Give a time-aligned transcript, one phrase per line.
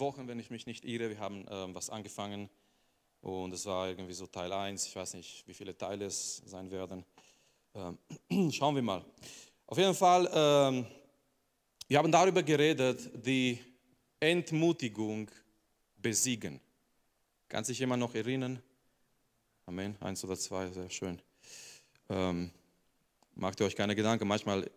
[0.00, 2.48] Wochen, wenn ich mich nicht irre, wir haben ähm, was angefangen
[3.20, 4.86] und es war irgendwie so Teil 1.
[4.86, 7.04] Ich weiß nicht, wie viele Teile es sein werden.
[7.74, 7.98] Ähm,
[8.52, 9.04] schauen wir mal.
[9.66, 10.86] Auf jeden Fall, ähm,
[11.88, 13.58] wir haben darüber geredet, die
[14.20, 15.30] Entmutigung
[15.96, 16.60] besiegen.
[17.48, 18.62] Kann sich jemand noch erinnern?
[19.66, 19.96] Amen.
[20.00, 21.20] Eins oder zwei, sehr schön.
[22.08, 22.50] Ähm,
[23.34, 24.26] macht ihr euch keine Gedanken.
[24.26, 24.70] Manchmal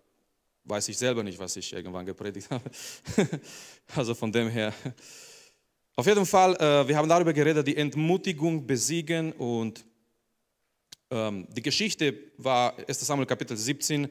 [0.63, 2.70] weiß ich selber nicht, was ich irgendwann gepredigt habe.
[3.95, 4.73] also von dem her.
[5.95, 9.85] Auf jeden Fall, äh, wir haben darüber geredet, die Entmutigung besiegen und
[11.09, 14.07] ähm, die Geschichte war 1 Samuel Kapitel 17,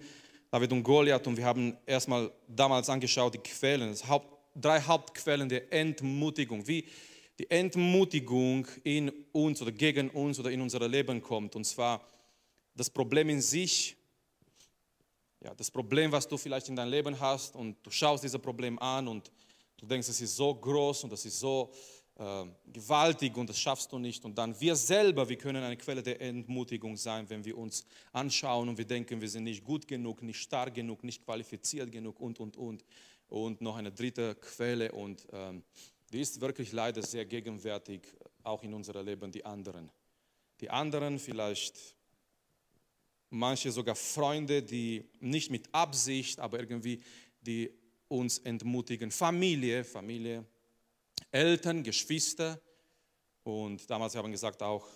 [0.51, 5.73] David und Goliath und wir haben erstmal damals angeschaut die Quellen, Haupt, drei Hauptquellen der
[5.73, 6.85] Entmutigung, wie
[7.39, 12.05] die Entmutigung in uns oder gegen uns oder in unser Leben kommt und zwar
[12.75, 13.97] das Problem in sich,
[15.43, 18.79] ja, das Problem, was du vielleicht in deinem Leben hast und du schaust dieses Problem
[18.79, 19.31] an und
[19.79, 21.73] du denkst, es ist so groß und es ist so
[22.17, 24.23] äh, gewaltig und das schaffst du nicht.
[24.25, 28.69] Und dann wir selber, wir können eine Quelle der Entmutigung sein, wenn wir uns anschauen
[28.69, 32.39] und wir denken, wir sind nicht gut genug, nicht stark genug, nicht qualifiziert genug und,
[32.39, 32.85] und, und.
[33.29, 35.63] Und noch eine dritte Quelle und ähm,
[36.13, 38.03] die ist wirklich leider sehr gegenwärtig,
[38.43, 39.91] auch in unserem Leben, die anderen.
[40.61, 41.97] Die anderen vielleicht
[43.31, 47.03] manche sogar Freunde, die nicht mit Absicht, aber irgendwie
[47.41, 47.73] die
[48.09, 49.11] uns entmutigen.
[49.11, 50.45] Familie, Familie,
[51.31, 52.61] Eltern, Geschwister
[53.43, 54.87] und damals haben wir gesagt auch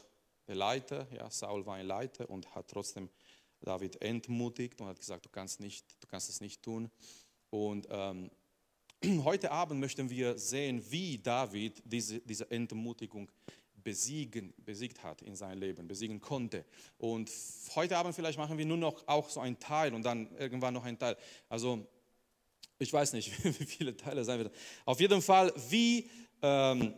[0.46, 3.08] der Leiter, ja, Saul war ein Leiter und hat trotzdem
[3.60, 6.90] David entmutigt und hat gesagt, du kannst, nicht, du kannst es nicht tun.
[7.50, 8.30] Und ähm,
[9.24, 13.30] heute Abend möchten wir sehen, wie David diese, diese Entmutigung
[13.84, 16.64] besiegen, besiegt hat in seinem Leben, besiegen konnte.
[16.98, 17.30] Und
[17.76, 20.84] heute Abend vielleicht machen wir nur noch auch so einen Teil und dann irgendwann noch
[20.84, 21.16] einen Teil.
[21.48, 21.86] Also
[22.78, 24.52] ich weiß nicht, wie viele Teile sein werden.
[24.84, 26.08] Auf jeden Fall, wie
[26.42, 26.94] ähm,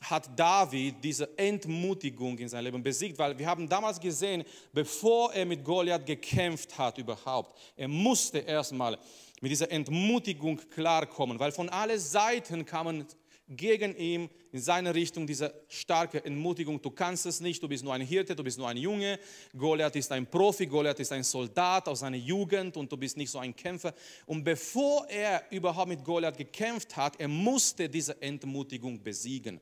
[0.00, 5.46] hat David diese Entmutigung in seinem Leben besiegt, weil wir haben damals gesehen, bevor er
[5.46, 8.98] mit Goliath gekämpft hat überhaupt, er musste erstmal
[9.40, 13.06] mit dieser Entmutigung klarkommen, weil von allen Seiten kamen
[13.48, 16.80] gegen ihn in seine Richtung diese starke Entmutigung.
[16.80, 19.18] Du kannst es nicht, du bist nur ein Hirte, du bist nur ein Junge.
[19.56, 23.30] Goliath ist ein Profi, Goliath ist ein Soldat aus seiner Jugend und du bist nicht
[23.30, 23.94] so ein Kämpfer.
[24.26, 29.60] Und bevor er überhaupt mit Goliath gekämpft hat, er musste diese Entmutigung besiegen.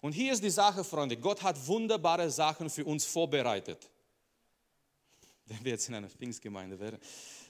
[0.00, 3.90] Und hier ist die Sache, Freunde, Gott hat wunderbare Sachen für uns vorbereitet.
[5.46, 6.98] Wenn wir jetzt in einer Pfingstgemeinde wären.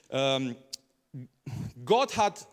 [0.09, 0.55] Ähm,
[1.83, 2.47] Gott hat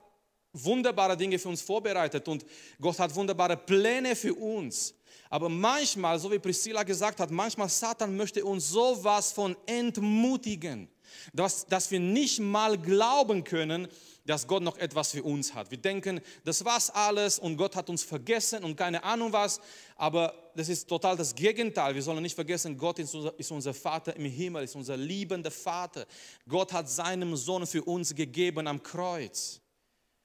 [0.54, 2.47] wunderbare Dinge für uns vorbereitet und
[2.81, 4.94] Gott hat wunderbare Pläne für uns.
[5.31, 10.88] Aber manchmal, so wie Priscilla gesagt hat, manchmal Satan möchte uns sowas von entmutigen,
[11.32, 13.88] dass, dass wir nicht mal glauben können,
[14.26, 15.70] dass Gott noch etwas für uns hat.
[15.70, 19.60] Wir denken, das war's alles und Gott hat uns vergessen und keine Ahnung was.
[19.97, 21.94] Aber das ist total das Gegenteil.
[21.94, 25.50] Wir sollen nicht vergessen, Gott ist unser, ist unser Vater im Himmel, ist unser liebender
[25.50, 26.06] Vater.
[26.48, 29.60] Gott hat seinen Sohn für uns gegeben am Kreuz.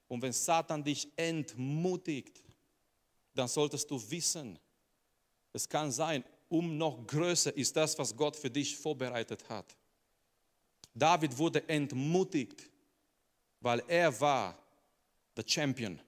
[0.10, 2.44] Und wenn Satan dich entmutigt,
[3.34, 4.60] dann solltest du wissen,
[5.54, 9.78] es kann sein, um noch größer ist das, was Gott für dich vorbereitet hat.
[10.94, 12.70] David wurde entmutigt,
[13.62, 14.58] weil er war
[15.38, 16.00] der Champion.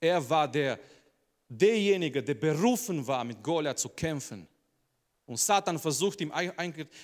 [0.00, 0.78] Er war der,
[1.48, 4.48] derjenige, der berufen war, mit Goliath zu kämpfen.
[5.26, 6.32] Und Satan versucht ihm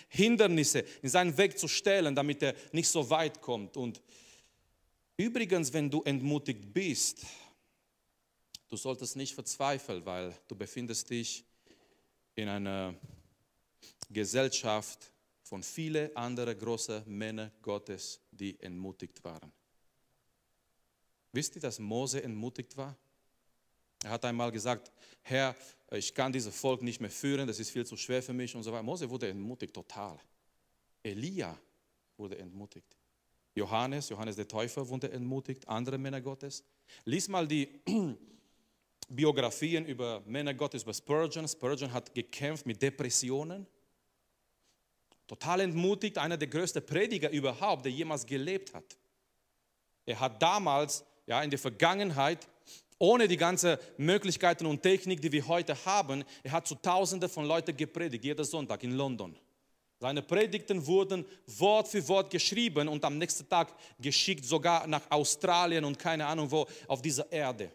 [0.09, 3.77] Hindernisse in seinen Weg zu stellen, damit er nicht so weit kommt.
[3.77, 4.01] Und
[5.23, 7.25] Übrigens, wenn du entmutigt bist,
[8.69, 11.45] du solltest nicht verzweifeln, weil du befindest dich
[12.35, 12.93] in einer
[14.11, 15.13] Gesellschaft
[15.45, 19.53] von vielen anderen großen Männern Gottes, die entmutigt waren.
[21.31, 22.97] Wisst ihr, dass Mose entmutigt war?
[24.03, 24.91] Er hat einmal gesagt,
[25.23, 25.55] Herr,
[25.93, 28.65] ich kann dieses Volk nicht mehr führen, das ist viel zu schwer für mich und
[28.65, 28.83] so weiter.
[28.83, 30.19] Mose wurde entmutigt, total.
[31.01, 31.57] Elia
[32.17, 32.97] wurde entmutigt.
[33.55, 36.65] Johannes, Johannes der Täufer wurde entmutigt, andere Männer Gottes.
[37.05, 37.69] Lies mal die
[39.09, 41.47] Biografien über Männer Gottes, über Spurgeon.
[41.47, 43.67] Spurgeon hat gekämpft mit Depressionen.
[45.27, 48.97] Total entmutigt, einer der größten Prediger überhaupt, der jemals gelebt hat.
[50.05, 52.49] Er hat damals, ja, in der Vergangenheit,
[52.99, 57.45] ohne die ganzen Möglichkeiten und Technik, die wir heute haben, er hat zu Tausenden von
[57.45, 59.37] Leuten gepredigt, jeden Sonntag in London.
[60.03, 65.85] Seine Predigten wurden Wort für Wort geschrieben und am nächsten Tag geschickt, sogar nach Australien
[65.85, 67.71] und keine Ahnung wo auf dieser Erde.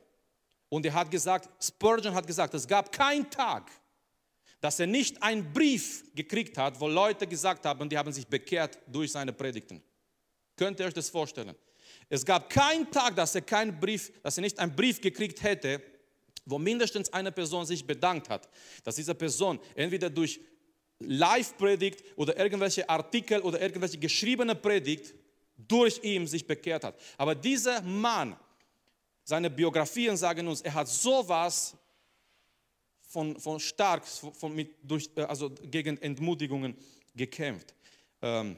[0.67, 3.71] Und er hat gesagt, Spurgeon hat gesagt, es gab keinen Tag,
[4.59, 8.77] dass er nicht einen Brief gekriegt hat, wo Leute gesagt haben, die haben sich bekehrt
[8.87, 9.81] durch seine Predigten.
[10.57, 11.55] Könnt ihr euch das vorstellen?
[12.09, 15.81] Es gab keinen Tag, dass er, keinen Brief, dass er nicht einen Brief gekriegt hätte,
[16.43, 18.49] wo mindestens eine Person sich bedankt hat,
[18.83, 20.41] dass diese Person entweder durch
[20.99, 25.13] Live-Predigt oder irgendwelche Artikel oder irgendwelche geschriebene Predigt
[25.57, 26.99] durch ihn sich bekehrt hat.
[27.17, 28.35] Aber dieser Mann,
[29.23, 31.75] seine Biografien sagen uns, er hat sowas
[33.01, 36.75] von, von stark, von, mit, durch, äh, also gegen Entmutigungen
[37.15, 37.73] gekämpft.
[38.21, 38.57] Ähm,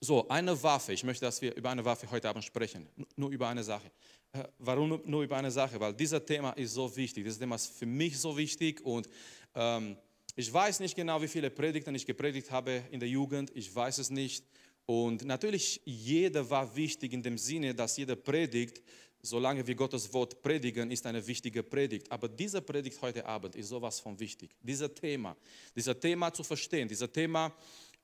[0.00, 0.92] so, eine Waffe.
[0.92, 2.88] Ich möchte, dass wir über eine Waffe heute Abend sprechen.
[3.16, 3.90] Nur über eine Sache.
[4.32, 5.78] Äh, warum nur über eine Sache?
[5.78, 7.24] Weil dieses Thema ist so wichtig.
[7.24, 9.08] Dieses Thema ist für mich so wichtig und
[9.54, 9.96] ähm,
[10.36, 13.50] ich weiß nicht genau, wie viele Predigten ich gepredigt habe in der Jugend.
[13.54, 14.44] Ich weiß es nicht.
[14.86, 18.82] Und natürlich, jeder war wichtig in dem Sinne, dass jeder Predigt,
[19.22, 22.10] solange wir Gottes Wort predigen, ist eine wichtige Predigt.
[22.10, 24.50] Aber diese Predigt heute Abend ist sowas von wichtig.
[24.60, 25.36] Dieser Thema,
[25.74, 27.52] dieser Thema zu verstehen, dieser Thema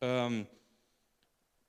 [0.00, 0.46] ähm,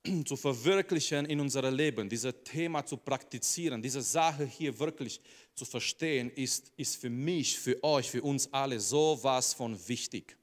[0.25, 5.21] zu verwirklichen in unserem Leben, dieses Thema zu praktizieren, diese Sache hier wirklich
[5.55, 10.37] zu verstehen, ist, ist für mich, für euch, für uns alle sowas von wichtig.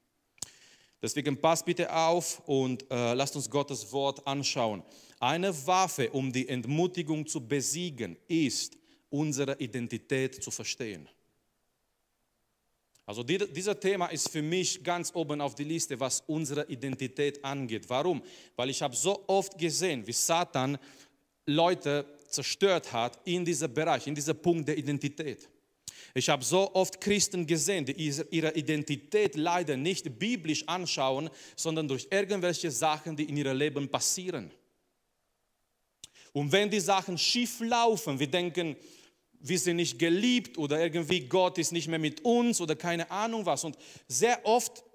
[1.05, 4.81] Deswegen passt bitte auf und äh, lasst uns Gottes Wort anschauen.
[5.19, 8.75] Eine Waffe, um die Entmutigung zu besiegen, ist,
[9.11, 11.07] unsere Identität zu verstehen.
[13.05, 17.45] Also die, dieser Thema ist für mich ganz oben auf die Liste, was unsere Identität
[17.45, 17.87] angeht.
[17.87, 18.23] Warum?
[18.55, 20.75] Weil ich habe so oft gesehen, wie Satan
[21.45, 25.47] Leute zerstört hat in diesem Bereich, in diesem Punkt der Identität.
[26.17, 27.91] Ich habe so oft Christen gesehen, die
[28.31, 34.49] ihre Identität leider nicht biblisch anschauen, sondern durch irgendwelche Sachen, die in ihrem Leben passieren.
[36.31, 38.77] Und wenn die Sachen schief laufen, wir denken,
[39.41, 43.45] wir sind nicht geliebt oder irgendwie Gott ist nicht mehr mit uns oder keine Ahnung
[43.45, 43.65] was.
[43.65, 43.77] Und
[44.07, 44.85] sehr oft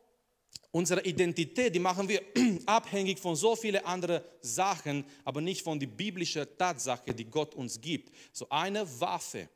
[0.70, 2.22] unsere Identität, die machen wir
[2.64, 7.78] abhängig von so vielen anderen Sachen, aber nicht von der biblischen Tatsache, die Gott uns
[7.78, 8.10] gibt.
[8.32, 9.50] So eine Waffe,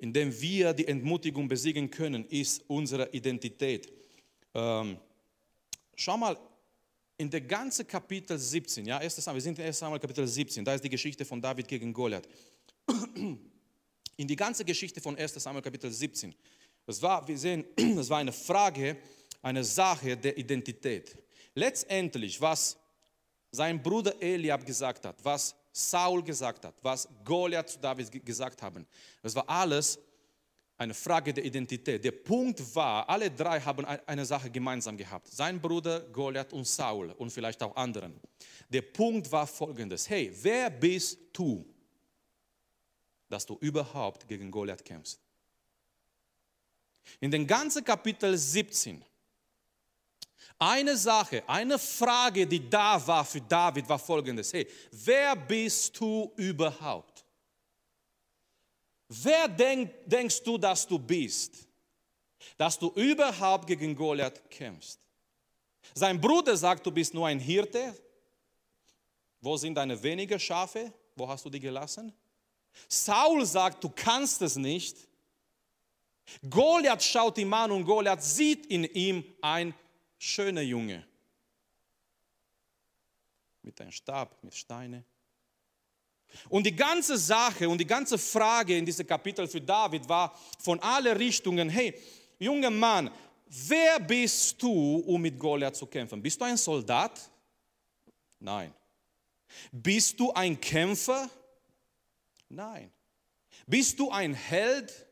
[0.00, 3.92] in der wir die Entmutigung besiegen können, ist unsere Identität.
[4.54, 4.98] Ähm,
[5.94, 6.36] schau mal,
[7.18, 9.16] in der ganzen Kapitel 17, ja, 1.
[9.16, 9.78] Samuel, wir sind in 1.
[9.78, 12.26] Samuel Kapitel 17, da ist die Geschichte von David gegen Goliath
[14.16, 16.34] in die ganze Geschichte von 1 Samuel Kapitel 17.
[16.86, 17.66] Das war, wir sehen,
[17.96, 18.96] das war eine Frage,
[19.42, 21.14] eine Sache der Identität.
[21.54, 22.78] Letztendlich, was
[23.52, 28.86] sein Bruder Eliab gesagt hat, was Saul gesagt hat, was Goliath zu David gesagt haben,
[29.22, 29.98] das war alles
[30.76, 32.02] eine Frage der Identität.
[32.02, 35.28] Der Punkt war, alle drei haben eine Sache gemeinsam gehabt.
[35.28, 38.18] Sein Bruder Goliath und Saul und vielleicht auch anderen.
[38.68, 40.08] Der Punkt war folgendes.
[40.08, 41.66] Hey, wer bist du?
[43.30, 45.20] dass du überhaupt gegen Goliath kämpfst.
[47.20, 49.02] In den ganzen Kapitel 17,
[50.60, 54.52] eine Sache, eine Frage, die da war für David, war folgendes.
[54.52, 57.24] Hey, wer bist du überhaupt?
[59.08, 61.66] Wer denk, denkst du, dass du bist?
[62.58, 65.00] Dass du überhaupt gegen Goliath kämpfst?
[65.94, 67.96] Sein Bruder sagt, du bist nur ein Hirte.
[69.40, 70.92] Wo sind deine wenigen Schafe?
[71.16, 72.12] Wo hast du die gelassen?
[72.86, 75.08] Saul sagt, du kannst es nicht.
[76.48, 79.74] Goliath schaut ihm an und Goliath sieht in ihm ein
[80.20, 81.04] schöner Junge.
[83.62, 85.04] Mit einem Stab, mit Steine.
[86.48, 90.78] Und die ganze Sache und die ganze Frage in diesem Kapitel für David war von
[90.80, 91.98] allen Richtungen, hey,
[92.38, 93.10] junger Mann,
[93.46, 96.22] wer bist du, um mit Goliath zu kämpfen?
[96.22, 97.30] Bist du ein Soldat?
[98.38, 98.72] Nein.
[99.72, 101.28] Bist du ein Kämpfer?
[102.48, 102.92] Nein.
[103.66, 105.06] Bist du ein Held?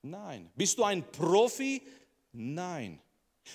[0.00, 0.50] Nein.
[0.54, 1.82] Bist du ein Profi?
[2.32, 3.00] Nein.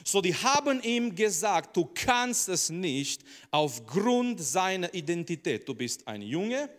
[0.04, 5.68] So, die haben ihm gesagt, du kannst es nicht aufgrund seiner Identität.
[5.68, 6.70] Du bist ein Junge,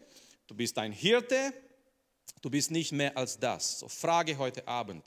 [0.46, 1.52] du bist ein Hirte,
[2.40, 3.78] du bist nicht mehr als das.
[3.80, 5.04] So, Frage heute Abend,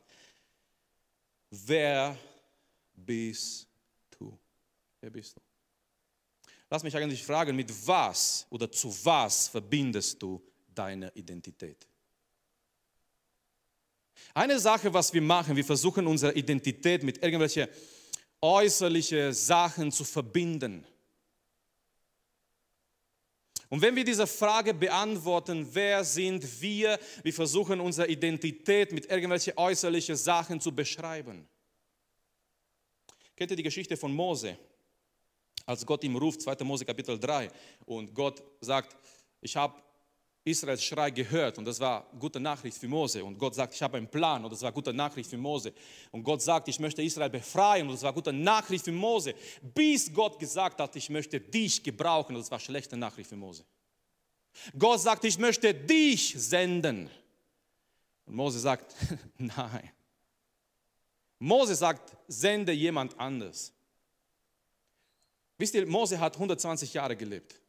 [1.50, 2.18] wer
[2.94, 3.68] bist
[4.18, 4.38] du?
[5.02, 5.42] Wer bist du?
[6.70, 10.42] Lass mich eigentlich fragen, mit was oder zu was verbindest du
[10.74, 11.88] deine Identität.
[14.34, 17.68] Eine Sache, was wir machen, wir versuchen unsere Identität mit irgendwelchen
[18.46, 20.86] äußerlichen Sachen zu verbinden.
[23.70, 29.54] Und wenn wir diese Frage beantworten, wer sind wir, wir versuchen unsere Identität mit irgendwelchen
[29.58, 31.48] äußerlichen Sachen zu beschreiben.
[33.36, 34.58] Kennt ihr die Geschichte von Mose?
[35.66, 36.64] Als Gott ihm ruft, 2.
[36.64, 37.50] Mose Kapitel 3,
[37.86, 38.96] und Gott sagt,
[39.42, 39.82] ich habe
[40.46, 43.24] Israels Schrei gehört und das war gute Nachricht für Mose.
[43.24, 45.74] Und Gott sagt, ich habe einen Plan und das war gute Nachricht für Mose.
[46.12, 49.34] Und Gott sagt, ich möchte Israel befreien und das war gute Nachricht für Mose.
[49.74, 53.66] Bis Gott gesagt hat, ich möchte dich gebrauchen und das war schlechte Nachricht für Mose.
[54.78, 57.10] Gott sagt, ich möchte dich senden.
[58.28, 58.96] Und Mose sagt,
[59.40, 59.90] nein.
[61.40, 63.74] Mose sagt, sende jemand anders.
[65.58, 67.60] Wisst ihr, Mose hat 120 Jahre gelebt.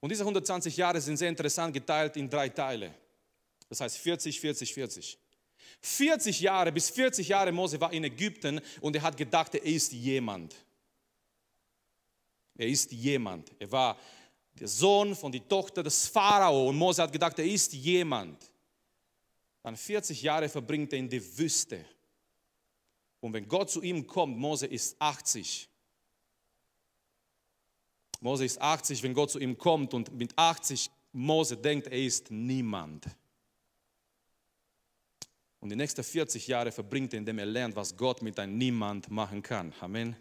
[0.00, 2.94] Und diese 120 Jahre sind sehr interessant geteilt in drei Teile.
[3.68, 5.18] Das heißt 40, 40, 40.
[5.80, 9.92] 40 Jahre bis 40 Jahre Mose war in Ägypten und er hat gedacht, er ist
[9.92, 10.54] jemand.
[12.56, 13.52] Er ist jemand.
[13.58, 13.98] Er war
[14.58, 18.50] der Sohn von der Tochter des Pharao und Mose hat gedacht, er ist jemand.
[19.62, 21.84] Dann 40 Jahre verbringt er in der Wüste.
[23.20, 25.68] Und wenn Gott zu ihm kommt, Mose ist 80.
[28.20, 32.30] Mose ist 80, wenn Gott zu ihm kommt und mit 80 Mose denkt, er ist
[32.30, 33.06] niemand.
[35.60, 39.10] Und die nächsten 40 Jahre verbringt er, indem er lernt, was Gott mit einem Niemand
[39.10, 39.72] machen kann.
[39.80, 40.16] Amen.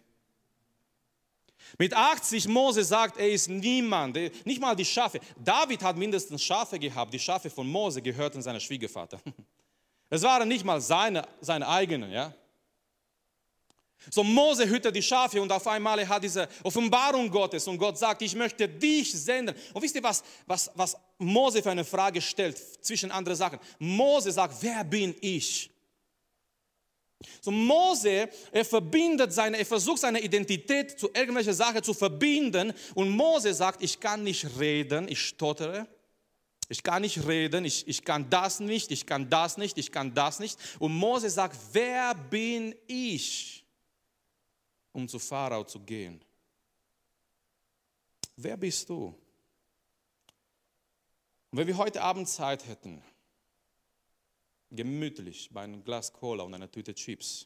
[1.77, 5.19] Mit 80 Mose sagt, er ist niemand, nicht mal die Schafe.
[5.43, 7.13] David hat mindestens Schafe gehabt.
[7.13, 9.19] Die Schafe von Mose gehörten seinem Schwiegervater.
[10.09, 12.33] Es waren nicht mal seine, seine eigenen, ja.
[14.09, 17.97] So Mose hütet die Schafe und auf einmal er hat diese Offenbarung Gottes und Gott
[17.97, 19.55] sagt, ich möchte dich senden.
[19.73, 23.59] Und wisst ihr, was, was, was Mose für eine Frage stellt zwischen anderen Sachen?
[23.79, 25.69] Mose sagt, wer bin ich?
[27.41, 33.09] So Mose, er verbindet seine, er versucht seine Identität zu irgendwelcher Sache zu verbinden und
[33.09, 35.87] Mose sagt, ich kann nicht reden, ich stottere.
[36.69, 40.13] Ich kann nicht reden, ich, ich kann das nicht, ich kann das nicht, ich kann
[40.13, 40.59] das nicht.
[40.79, 43.56] Und Mose sagt, wer bin ich?
[44.97, 46.19] Um zu Pharao zu gehen.
[48.35, 49.15] Wer bist du?
[51.51, 53.03] Und wenn wir heute Abend Zeit hätten,
[54.71, 57.45] gemütlich bei einem Glas Cola und einer Tüte Chips,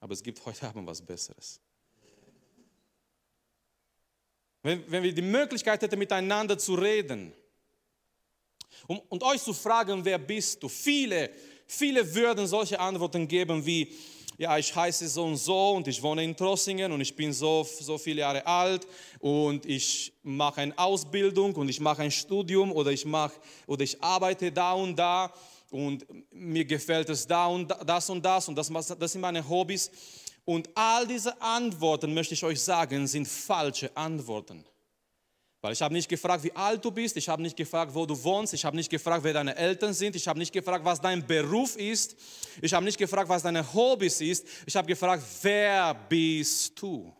[0.00, 1.60] aber es gibt heute Abend was Besseres.
[4.64, 7.32] Wenn, wenn wir die Möglichkeit hätten, miteinander zu reden
[8.88, 10.68] um, und euch zu fragen, wer bist du?
[10.68, 11.30] Viele,
[11.68, 13.96] viele würden solche Antworten geben wie,
[14.38, 17.66] ja, ich heiße so und so und ich wohne in Trossingen und ich bin so,
[17.80, 18.86] so viele Jahre alt
[19.18, 23.34] und ich mache eine Ausbildung und ich mache ein Studium oder ich, mache,
[23.66, 25.32] oder ich arbeite da und da
[25.70, 29.90] und mir gefällt es da und das und das und das, das sind meine Hobbys.
[30.44, 34.64] Und all diese Antworten, möchte ich euch sagen, sind falsche Antworten.
[35.62, 38.22] Weil ich habe nicht gefragt, wie alt du bist, ich habe nicht gefragt, wo du
[38.22, 41.26] wohnst, ich habe nicht gefragt, wer deine Eltern sind, ich habe nicht gefragt, was dein
[41.26, 42.16] Beruf ist,
[42.60, 47.12] ich habe nicht gefragt, was deine Hobbys ist, ich habe gefragt, wer bist du?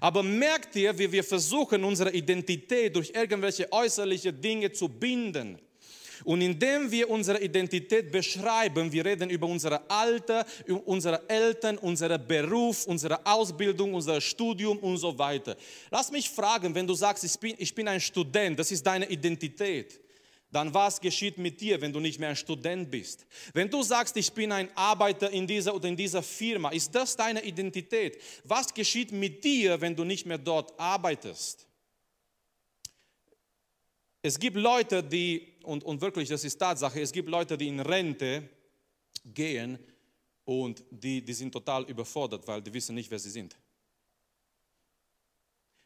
[0.00, 5.58] Aber merkt ihr, wie wir versuchen, unsere Identität durch irgendwelche äußerliche Dinge zu binden?
[6.24, 10.44] Und indem wir unsere Identität beschreiben, wir reden über unser Alter,
[10.84, 15.56] unsere Eltern, unseren Beruf, unsere Ausbildung, unser Studium und so weiter.
[15.90, 19.08] Lass mich fragen, wenn du sagst, ich bin, ich bin ein Student, das ist deine
[19.08, 20.00] Identität
[20.52, 23.26] dann was geschieht mit dir, wenn du nicht mehr ein Student bist?
[23.54, 27.16] Wenn du sagst, ich bin ein Arbeiter in dieser oder in dieser Firma, ist das
[27.16, 28.20] deine Identität?
[28.44, 31.66] Was geschieht mit dir, wenn du nicht mehr dort arbeitest?
[34.22, 37.80] Es gibt Leute, die und, und wirklich, das ist Tatsache, es gibt Leute, die in
[37.80, 38.48] Rente
[39.24, 39.78] gehen
[40.44, 43.56] und die, die sind total überfordert, weil die wissen nicht, wer sie sind.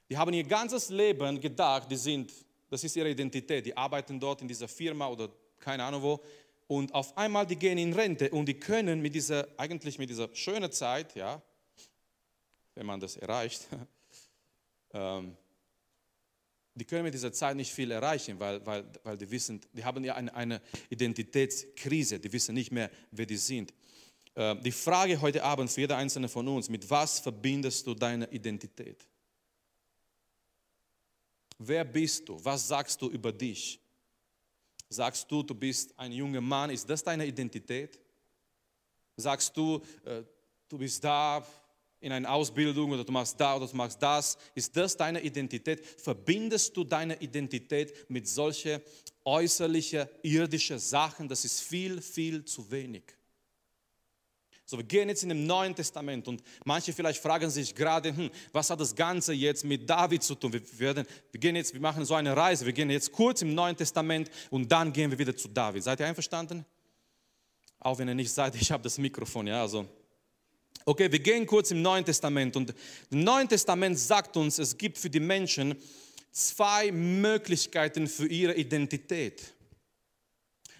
[0.08, 2.32] Die haben ihr ganzes Leben gedacht, die sind,
[2.68, 6.20] das ist ihre Identität, die arbeiten dort in dieser Firma oder keine Ahnung wo.
[6.68, 10.28] Und auf einmal, die gehen in Rente und die können mit dieser, eigentlich mit dieser
[10.34, 11.40] schönen Zeit, ja,
[12.74, 13.66] wenn man das erreicht,
[14.92, 15.36] ähm,
[16.76, 20.04] die können mit dieser Zeit nicht viel erreichen, weil, weil, weil die wissen, die haben
[20.04, 23.72] ja eine, eine Identitätskrise, die wissen nicht mehr, wer die sind.
[24.34, 28.30] Ähm, die Frage heute Abend für jeder einzelne von uns, mit was verbindest du deine
[28.30, 29.06] Identität?
[31.58, 32.38] Wer bist du?
[32.44, 33.80] Was sagst du über dich?
[34.90, 37.98] Sagst du, du bist ein junger Mann, ist das deine Identität?
[39.16, 40.22] Sagst du, äh,
[40.68, 41.44] du bist da,
[42.00, 44.36] in einer Ausbildung oder du machst da oder du machst das.
[44.54, 45.84] Ist das deine Identität?
[45.84, 48.80] Verbindest du deine Identität mit solchen
[49.24, 51.28] äußerlichen, irdischen Sachen?
[51.28, 53.04] Das ist viel, viel zu wenig.
[54.68, 58.28] So, wir gehen jetzt in dem Neuen Testament und manche vielleicht fragen sich gerade, hm,
[58.52, 60.52] was hat das Ganze jetzt mit David zu tun?
[60.52, 63.54] Wir, werden, wir gehen jetzt, wir machen so eine Reise, wir gehen jetzt kurz im
[63.54, 65.84] Neuen Testament und dann gehen wir wieder zu David.
[65.84, 66.66] Seid ihr einverstanden?
[67.78, 69.86] Auch wenn ihr nicht seid, ich habe das Mikrofon, ja, also
[70.84, 72.74] Okay, wir gehen kurz im Neuen Testament und
[73.10, 75.74] im Neuen Testament sagt uns, es gibt für die Menschen
[76.30, 79.54] zwei Möglichkeiten für ihre Identität.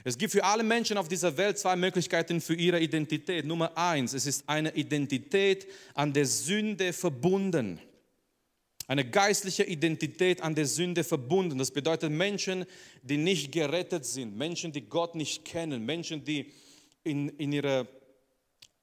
[0.04, 3.44] Es gibt für alle Menschen auf dieser Welt zwei Möglichkeiten für ihre Identität.
[3.44, 7.80] Nummer eins, es ist eine Identität an der Sünde verbunden.
[8.86, 11.58] Eine geistliche Identität an der Sünde verbunden.
[11.58, 12.66] Das bedeutet Menschen,
[13.02, 16.52] die nicht gerettet sind, Menschen, die Gott nicht kennen, Menschen, die
[17.02, 17.88] in, in ihrer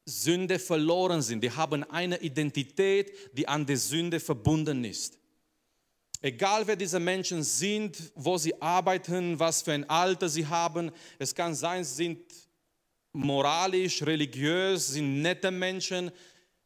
[0.05, 1.43] Sünde verloren sind.
[1.43, 5.17] Die haben eine Identität, die an der Sünde verbunden ist.
[6.22, 11.36] Egal wer diese Menschen sind, wo sie arbeiten, was für ein Alter sie haben, es
[11.36, 12.19] kann sein, sie sind
[13.12, 16.12] moralisch, religiös, sind nette Menschen,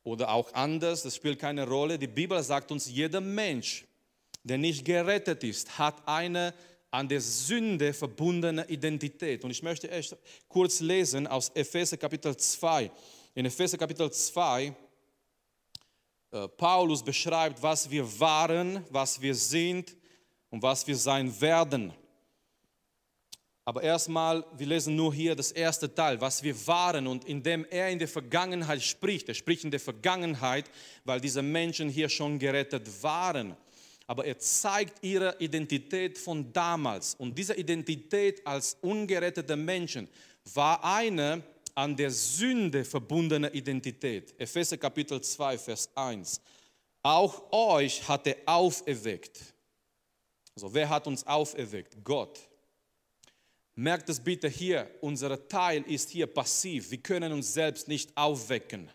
[0.07, 1.99] oder auch anders, das spielt keine Rolle.
[1.99, 3.85] Die Bibel sagt uns, jeder Mensch,
[4.41, 6.53] der nicht gerettet ist, hat eine
[6.89, 9.43] an der Sünde verbundene Identität.
[9.43, 10.15] Und ich möchte echt
[10.47, 12.89] kurz lesen aus Epheser Kapitel 2.
[13.37, 14.75] In Epheser Kapitel 2,
[16.31, 19.95] äh, Paulus beschreibt, was wir waren, was wir sind
[20.49, 21.93] und was wir sein werden.
[23.63, 27.05] Aber erstmal, wir lesen nur hier das erste Teil, was wir waren.
[27.05, 30.65] Und indem er in der Vergangenheit spricht, er spricht in der Vergangenheit,
[31.05, 33.55] weil diese Menschen hier schon gerettet waren.
[34.07, 37.13] Aber er zeigt ihre Identität von damals.
[37.13, 40.07] Und diese Identität als ungerettete Menschen
[40.43, 41.43] war eine
[41.77, 44.33] an der Sünde verbundene Identität.
[44.39, 46.41] Epheser Kapitel 2, Vers 1.
[47.03, 49.53] Auch euch hat er auferweckt.
[50.55, 51.95] Also wer hat uns auferweckt?
[52.03, 52.39] Gott
[53.79, 56.89] Merkt es bitte hier, unser Teil ist hier passiv.
[56.89, 58.89] Wir können uns selbst nicht aufwecken.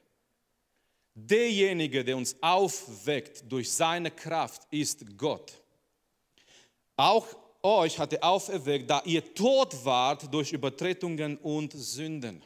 [1.15, 5.53] Derjenige, der uns aufweckt durch seine Kraft, ist Gott.
[6.97, 7.29] Auch
[7.62, 12.45] euch hat er auferweckt, da ihr tot wart durch Übertretungen und Sünden.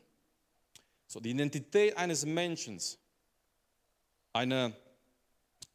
[1.07, 2.81] So, die Identität eines Menschen,
[4.33, 4.77] eine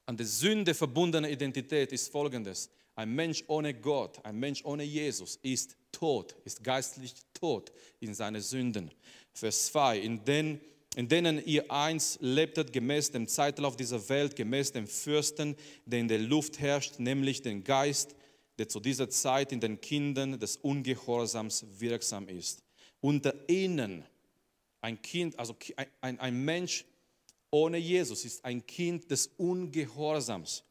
[0.06, 2.70] an der Sünde verbundene Identität ist folgendes.
[2.96, 7.72] Ein Mensch ohne Gott, ein Mensch ohne Jesus ist tot, ist geistlich tot
[8.02, 8.92] in seinen Sünden.
[9.34, 10.60] Vers 2, in, den,
[10.96, 16.10] in denen ihr eins lebtet gemäß dem Zeitlauf dieser Welt, gemäß dem Fürsten, der in
[16.10, 18.14] der Luft herrscht, nämlich den Geist,
[18.58, 22.64] der zu dieser Zeit in den Kindern des Ungehorsams wirksam ist.
[23.00, 24.04] Unter ihnen
[24.82, 25.56] ein Kind, also
[26.02, 26.86] ein, ein Mensch
[27.52, 30.64] ohne Jesus ist ein Kind des Ungehorsams.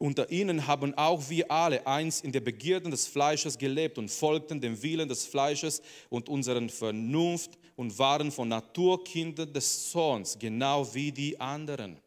[0.00, 4.60] Unter ihnen haben auch wir alle eins in der Begierden des Fleisches gelebt und folgten
[4.60, 10.94] dem Willen des Fleisches und unseren Vernunft und waren von Natur Kinder des Zorns, genau
[10.94, 11.98] wie die anderen.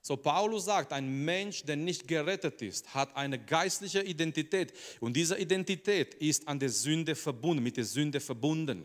[0.00, 5.36] So Paulus sagt, ein Mensch, der nicht gerettet ist, hat eine geistliche Identität und diese
[5.36, 8.84] Identität ist an der Sünde verbunden, mit der Sünde verbunden.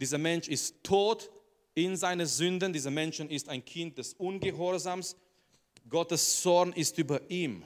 [0.00, 1.30] Dieser Mensch ist tot
[1.74, 5.16] in seinen Sünden, dieser Mensch ist ein Kind des Ungehorsams.
[5.88, 7.64] Gottes Zorn ist über ihm.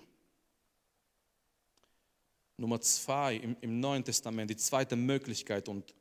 [2.56, 5.94] Nummer zwei im, im Neuen Testament, die zweite Möglichkeit, und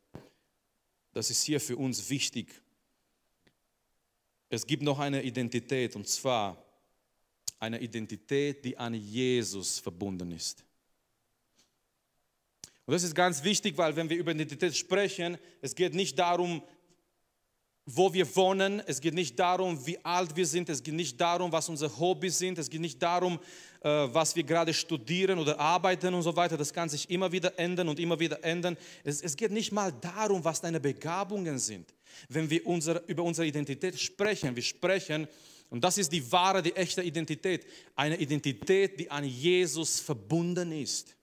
[1.13, 2.61] das ist hier für uns wichtig.
[4.49, 6.63] Es gibt noch eine Identität, und zwar
[7.59, 10.63] eine Identität, die an Jesus verbunden ist.
[12.88, 16.63] Und das ist ganz wichtig, weil wenn wir über Identität sprechen, es geht nicht darum,
[17.86, 18.82] wo wir wohnen.
[18.86, 20.69] Es geht nicht darum, wie alt wir sind.
[20.69, 22.58] Es geht nicht darum, was unsere Hobbys sind.
[22.58, 23.39] Es geht nicht darum,
[23.82, 26.56] äh, was wir gerade studieren oder arbeiten und so weiter.
[26.56, 28.78] Das kann sich immer wieder ändern und immer wieder ändern.
[29.04, 31.93] Es, es geht nicht mal darum, was deine Begabungen sind.
[32.30, 35.28] Wenn wir unsere, über unsere Identität sprechen, wir sprechen,
[35.69, 37.65] und das ist die wahre, die echte Identität,
[37.97, 41.16] eine Identität, die an Jesus verbunden ist.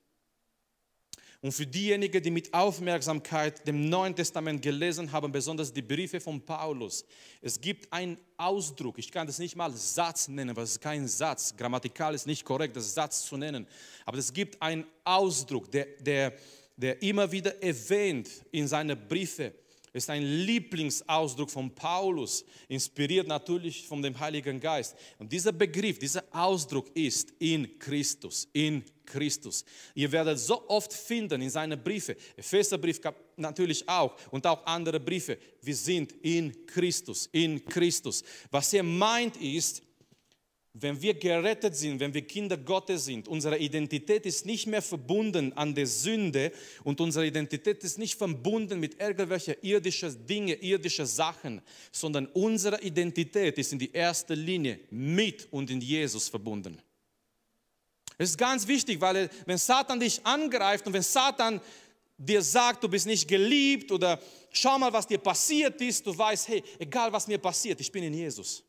[1.45, 6.41] Und für diejenigen, die mit Aufmerksamkeit dem Neuen Testament gelesen haben, besonders die Briefe von
[6.41, 7.05] Paulus,
[7.43, 11.07] es gibt einen Ausdruck, ich kann das nicht mal Satz nennen, weil es ist kein
[11.07, 13.67] Satz, grammatikal ist nicht korrekt, das Satz zu nennen,
[14.07, 16.33] aber es gibt einen Ausdruck, der, der,
[16.79, 19.53] der immer wieder erwähnt in seinen Briefen
[19.95, 24.97] ist ein Lieblingsausdruck von Paulus, inspiriert natürlich von dem Heiligen Geist.
[25.19, 29.65] Und dieser Begriff, dieser Ausdruck ist in Christus, in Christus.
[29.95, 33.01] Ihr werdet so oft finden in seinen Briefen, Epheserbrief
[33.37, 38.25] natürlich auch und auch andere Briefe, wir sind in Christus, in Christus.
[38.51, 39.83] Was er meint ist,
[40.77, 45.53] wenn wir gerettet sind, wenn wir Kinder Gottes sind, unsere Identität ist nicht mehr verbunden
[45.53, 46.51] an der Sünde
[46.83, 53.57] und unsere Identität ist nicht verbunden mit irgendwelchen irdischen Dingen, irdischen Sachen, sondern unsere Identität
[53.57, 56.83] ist in die erste Linie mit und in Jesus verbunden.
[58.19, 61.61] Es ist ganz wichtig, weil wenn Satan dich angreift und wenn Satan
[62.19, 66.49] dir sagt, du bist nicht geliebt oder schau mal, was dir passiert ist, du weißt,
[66.49, 68.65] hey, egal was mir passiert, ich bin in Jesus.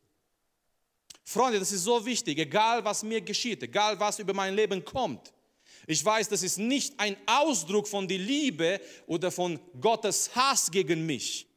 [1.28, 5.34] Freunde, das ist so wichtig, egal was mir geschieht, egal was über mein Leben kommt.
[5.88, 11.04] Ich weiß, das ist nicht ein Ausdruck von der Liebe oder von Gottes Hass gegen
[11.04, 11.48] mich.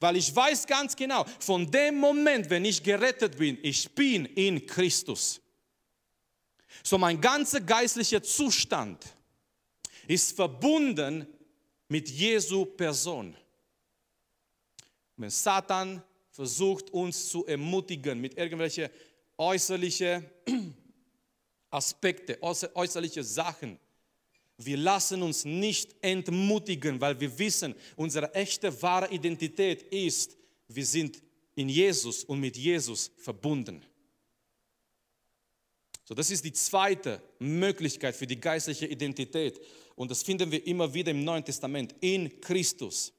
[0.00, 4.66] Weil ich weiß ganz genau, von dem Moment, wenn ich gerettet bin, ich bin in
[4.66, 5.40] Christus.
[6.82, 9.04] So mein ganzer geistlicher Zustand
[10.08, 11.28] ist verbunden
[11.86, 13.36] mit Jesu Person.
[15.16, 18.88] Wenn Satan versucht uns zu ermutigen mit irgendwelchen
[19.38, 20.24] äußerlichen
[21.70, 23.78] Aspekte, äußerliche Sachen,
[24.58, 30.36] wir lassen uns nicht entmutigen, weil wir wissen, unsere echte wahre Identität ist,
[30.68, 31.22] wir sind
[31.54, 33.84] in Jesus und mit Jesus verbunden.
[36.04, 39.60] So, das ist die zweite Möglichkeit für die geistliche Identität.
[39.94, 43.12] Und das finden wir immer wieder im Neuen Testament, in Christus.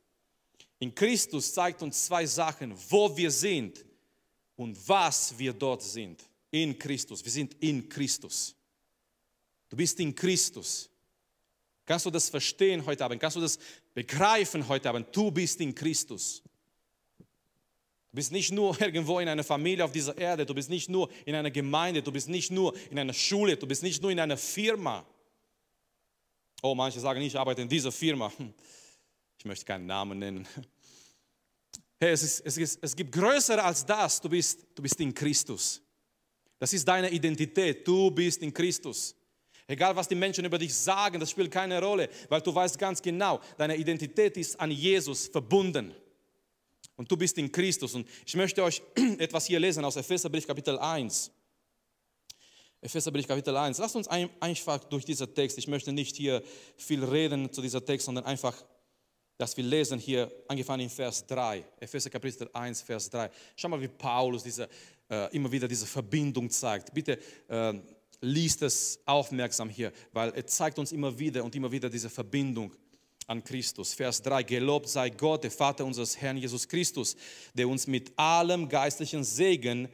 [0.80, 3.86] In Christus zeigt uns zwei Sachen, wo wir sind
[4.56, 6.24] und was wir dort sind.
[6.52, 7.24] In Christus.
[7.24, 8.56] Wir sind in Christus.
[9.70, 10.90] Du bist in Christus.
[11.86, 13.20] Kannst du das verstehen heute Abend?
[13.20, 13.58] Kannst du das
[13.94, 15.08] begreifen heute Abend?
[15.12, 16.44] Du bist in Christus.
[17.18, 21.10] Du bist nicht nur irgendwo in einer Familie auf dieser Erde, du bist nicht nur
[21.26, 24.20] in einer Gemeinde, du bist nicht nur in einer Schule, du bist nicht nur in
[24.20, 25.04] einer Firma.
[26.62, 28.32] Oh, manche sagen, ich arbeite in dieser Firma.
[29.40, 30.48] Ich möchte keinen Namen nennen.
[32.04, 34.20] Hey, es, ist, es, ist, es gibt größer als das.
[34.20, 35.82] Du bist, du bist in Christus.
[36.60, 37.88] Das ist deine Identität.
[37.88, 39.16] Du bist in Christus.
[39.66, 43.02] Egal, was die Menschen über dich sagen, das spielt keine Rolle, weil du weißt ganz
[43.02, 45.96] genau, deine Identität ist an Jesus verbunden.
[46.98, 47.96] Und du bist in Christus.
[47.96, 48.82] Und ich möchte euch
[49.18, 51.32] etwas hier lesen aus Epheserbrief Kapitel 1.
[52.82, 53.78] Epheserbrief Kapitel 1.
[53.78, 56.44] Lasst uns einfach durch diesen Text, ich möchte nicht hier
[56.76, 58.62] viel reden zu dieser Text, sondern einfach,
[59.38, 61.64] dass wir lesen hier, angefangen in Vers 3.
[61.80, 63.30] Epheser Kapitel 1, Vers 3.
[63.56, 64.70] Schau mal, wie Paulus diese,
[65.10, 66.94] äh, immer wieder diese Verbindung zeigt.
[66.94, 67.74] Bitte äh,
[68.22, 72.72] liest es aufmerksam hier, weil er zeigt uns immer wieder und immer wieder diese Verbindung
[73.28, 73.94] an Christus.
[73.94, 77.16] Vers 3, gelobt sei Gott, der Vater unseres Herrn Jesus Christus,
[77.54, 79.88] der uns mit allem geistlichen Segen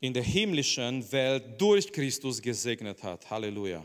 [0.00, 3.30] in der himmlischen Welt durch Christus gesegnet hat.
[3.30, 3.84] Halleluja.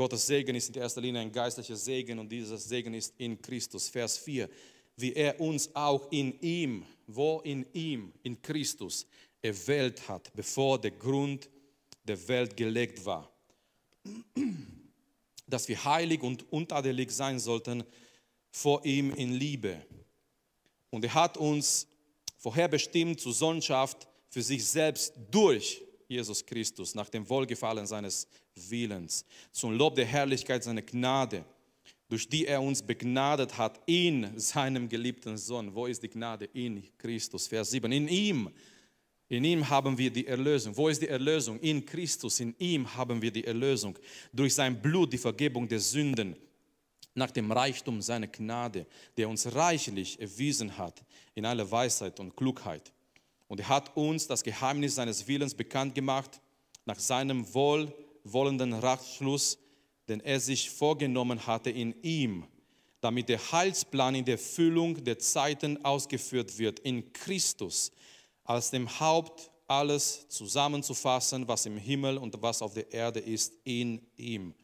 [0.00, 3.90] Gottes Segen ist in erster Linie ein geistlicher Segen und dieser Segen ist in Christus.
[3.90, 4.48] Vers 4,
[4.96, 9.06] wie er uns auch in ihm, wo in ihm, in Christus,
[9.42, 11.50] erwählt hat, bevor der Grund
[12.02, 13.30] der Welt gelegt war.
[15.46, 17.84] Dass wir heilig und untadelig sein sollten
[18.50, 19.84] vor ihm in Liebe.
[20.88, 21.86] Und er hat uns
[22.38, 29.72] vorherbestimmt zur Sohnschaft für sich selbst durch Jesus Christus, nach dem Wohlgefallen seines Willens, zum
[29.72, 31.44] Lob der Herrlichkeit seiner Gnade,
[32.08, 35.72] durch die er uns begnadet hat in seinem geliebten Sohn.
[35.72, 36.46] Wo ist die Gnade?
[36.52, 37.46] In Christus.
[37.46, 37.92] Vers 7.
[37.92, 38.50] In ihm
[39.30, 40.76] in ihm haben wir die Erlösung.
[40.76, 41.60] Wo ist die Erlösung?
[41.60, 43.96] In Christus, in ihm haben wir die Erlösung.
[44.32, 46.34] Durch sein Blut die Vergebung der Sünden.
[47.14, 51.04] Nach dem Reichtum seiner Gnade, der uns reichlich erwiesen hat
[51.36, 52.92] in aller Weisheit und Klugheit.
[53.50, 56.40] Und er hat uns das Geheimnis seines Willens bekannt gemacht,
[56.84, 59.58] nach seinem wohlwollenden Ratschluss,
[60.08, 62.46] den er sich vorgenommen hatte in ihm,
[63.00, 67.90] damit der Heilsplan in der Füllung der Zeiten ausgeführt wird, in Christus
[68.44, 74.00] als dem Haupt alles zusammenzufassen, was im Himmel und was auf der Erde ist, in
[74.16, 74.54] ihm.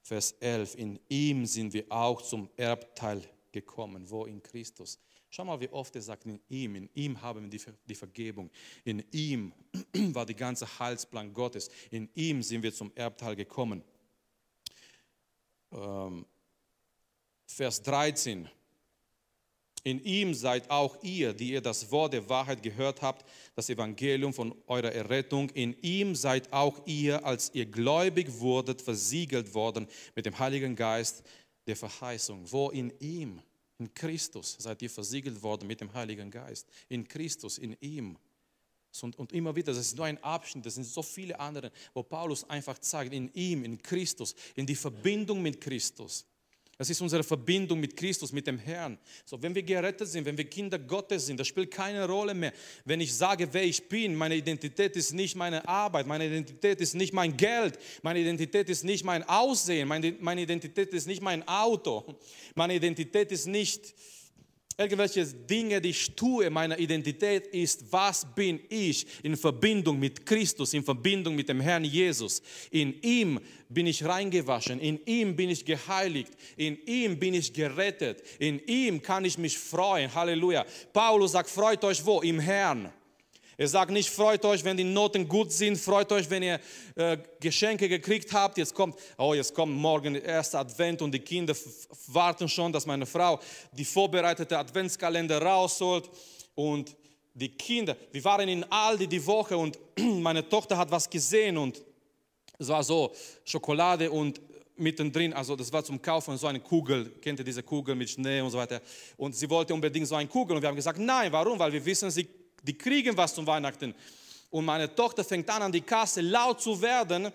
[0.00, 4.08] Vers 11, in ihm sind wir auch zum Erbteil gekommen.
[4.08, 4.98] Wo in Christus?
[5.34, 8.48] Schau mal, wie oft er sagt, in ihm, in ihm haben wir die Vergebung.
[8.84, 9.52] In ihm
[10.12, 11.68] war die ganze Heilsplan Gottes.
[11.90, 13.82] In ihm sind wir zum Erbteil gekommen.
[15.72, 16.24] Ähm,
[17.46, 18.48] Vers 13,
[19.82, 24.32] in ihm seid auch ihr, die ihr das Wort der Wahrheit gehört habt, das Evangelium
[24.32, 25.50] von eurer Errettung.
[25.50, 31.24] In ihm seid auch ihr, als ihr gläubig wurdet, versiegelt worden mit dem Heiligen Geist
[31.66, 32.52] der Verheißung.
[32.52, 33.42] Wo in ihm,
[33.78, 36.68] in Christus, seid ihr versiegelt worden mit dem Heiligen Geist.
[36.88, 38.16] In Christus, in ihm.
[39.00, 42.48] Und, immer wieder, das ist nur ein Abschnitt, das sind so viele andere, wo Paulus
[42.48, 46.24] einfach zeigt, in ihm, in Christus, in die Verbindung mit Christus.
[46.76, 48.98] Das ist unsere Verbindung mit Christus, mit dem Herrn.
[49.24, 52.52] So, wenn wir gerettet sind, wenn wir Kinder Gottes sind, das spielt keine Rolle mehr.
[52.84, 56.94] Wenn ich sage, wer ich bin, meine Identität ist nicht meine Arbeit, meine Identität ist
[56.94, 61.46] nicht mein Geld, meine Identität ist nicht mein Aussehen, meine, meine Identität ist nicht mein
[61.46, 62.18] Auto,
[62.54, 63.94] meine Identität ist nicht
[64.76, 70.74] irgendwelche Dinge, die ich tue, meine Identität ist, was bin ich in Verbindung mit Christus,
[70.74, 72.42] in Verbindung mit dem Herrn Jesus.
[72.70, 78.22] In ihm bin ich reingewaschen, in ihm bin ich geheiligt, in ihm bin ich gerettet,
[78.38, 80.12] in ihm kann ich mich freuen.
[80.14, 80.64] Halleluja.
[80.92, 82.20] Paulus sagt, freut euch wo?
[82.20, 82.92] Im Herrn.
[83.56, 86.60] Er sagt nicht, freut euch, wenn die Noten gut sind, freut euch, wenn ihr
[86.96, 88.58] äh, Geschenke gekriegt habt.
[88.58, 91.54] Jetzt kommt, oh, jetzt kommt morgen der erste Advent und die Kinder
[92.08, 93.38] warten schon, dass meine Frau
[93.72, 96.10] die vorbereitete Adventskalender rausholt.
[96.56, 96.96] Und
[97.32, 101.82] die Kinder, wir waren in Aldi die Woche und meine Tochter hat was gesehen und
[102.58, 103.12] es war so
[103.44, 104.40] Schokolade und
[104.76, 108.40] mittendrin, also das war zum Kaufen so eine Kugel, kennt ihr diese Kugel mit Schnee
[108.40, 108.80] und so weiter.
[109.16, 111.58] Und sie wollte unbedingt so eine Kugel und wir haben gesagt, nein, warum?
[111.58, 112.26] Weil wir wissen, sie,
[112.64, 113.94] die kriegen was zum Weihnachten.
[114.50, 117.30] Und meine Tochter fängt an, an die Kasse laut zu werden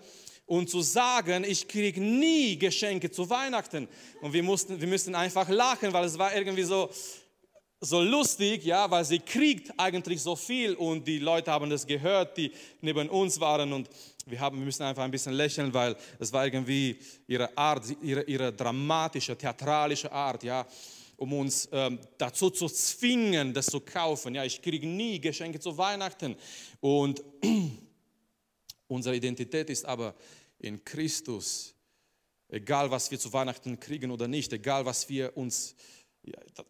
[0.46, 3.88] und zu sagen, ich kriege nie Geschenke zu Weihnachten.
[4.20, 6.90] Und wir mussten, wir mussten einfach lachen, weil es war irgendwie so,
[7.80, 12.36] so lustig, ja, weil sie kriegt eigentlich so viel und die Leute haben das gehört,
[12.36, 13.88] die neben uns waren und
[14.26, 18.22] wir, haben, wir müssen einfach ein bisschen lächeln, weil es war irgendwie ihre Art, ihre,
[18.24, 20.66] ihre dramatische, theatralische Art, ja,
[21.20, 24.34] um uns ähm, dazu zu zwingen, das zu kaufen.
[24.34, 26.34] Ja, ich kriege nie Geschenke zu Weihnachten
[26.80, 27.22] und
[28.88, 30.14] unsere Identität ist aber
[30.58, 31.74] in Christus.
[32.48, 35.76] Egal, was wir zu Weihnachten kriegen oder nicht, egal, was wir uns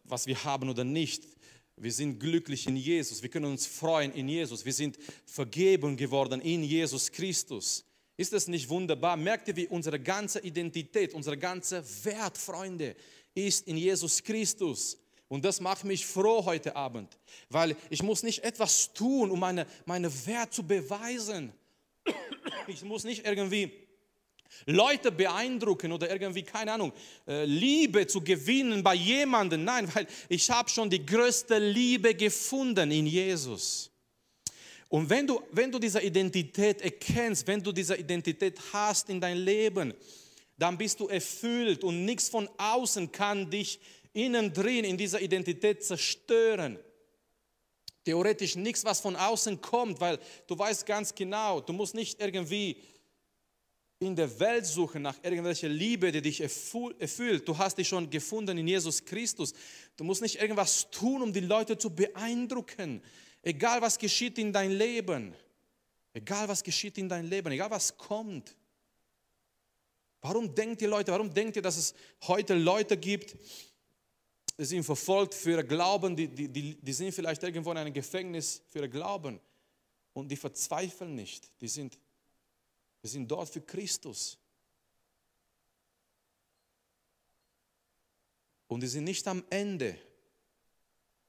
[0.03, 1.27] was wir haben oder nicht.
[1.75, 3.21] Wir sind glücklich in Jesus.
[3.21, 4.65] Wir können uns freuen in Jesus.
[4.65, 7.85] Wir sind vergeben geworden in Jesus Christus.
[8.17, 9.17] Ist das nicht wunderbar?
[9.17, 12.95] Merkt ihr, wie unsere ganze Identität, unser ganzer Wert, Freunde,
[13.33, 14.97] ist in Jesus Christus.
[15.27, 17.17] Und das macht mich froh heute Abend,
[17.49, 21.53] weil ich muss nicht etwas tun, um meine, meine Wert zu beweisen.
[22.67, 23.71] Ich muss nicht irgendwie
[24.65, 26.91] Leute beeindrucken oder irgendwie, keine Ahnung,
[27.27, 29.63] äh, Liebe zu gewinnen bei jemandem.
[29.63, 33.89] Nein, weil ich habe schon die größte Liebe gefunden in Jesus.
[34.89, 39.37] Und wenn du, wenn du diese Identität erkennst, wenn du diese Identität hast in dein
[39.37, 39.93] Leben,
[40.57, 43.79] dann bist du erfüllt und nichts von außen kann dich
[44.13, 46.77] innen drin in dieser Identität zerstören.
[48.03, 52.77] Theoretisch nichts, was von außen kommt, weil du weißt ganz genau, du musst nicht irgendwie
[53.99, 57.47] in der Welt suchen nach irgendwelcher Liebe, die dich erfüllt.
[57.47, 59.53] Du hast dich schon gefunden in Jesus Christus.
[59.95, 63.03] Du musst nicht irgendwas tun, um die Leute zu beeindrucken.
[63.43, 65.35] Egal was geschieht in dein Leben.
[66.13, 68.55] Egal was geschieht in dein Leben, egal was kommt.
[70.21, 71.93] Warum denkt ihr Leute, warum denkt ihr, dass es
[72.27, 73.35] heute Leute gibt,
[74.57, 77.93] die sind verfolgt für ihr Glauben, die, die, die, die sind vielleicht irgendwo in einem
[77.93, 79.39] Gefängnis für ihr Glauben
[80.13, 81.97] und die verzweifeln nicht, die sind
[83.01, 84.37] wir sind dort für Christus.
[88.67, 89.97] Und die sind nicht am Ende,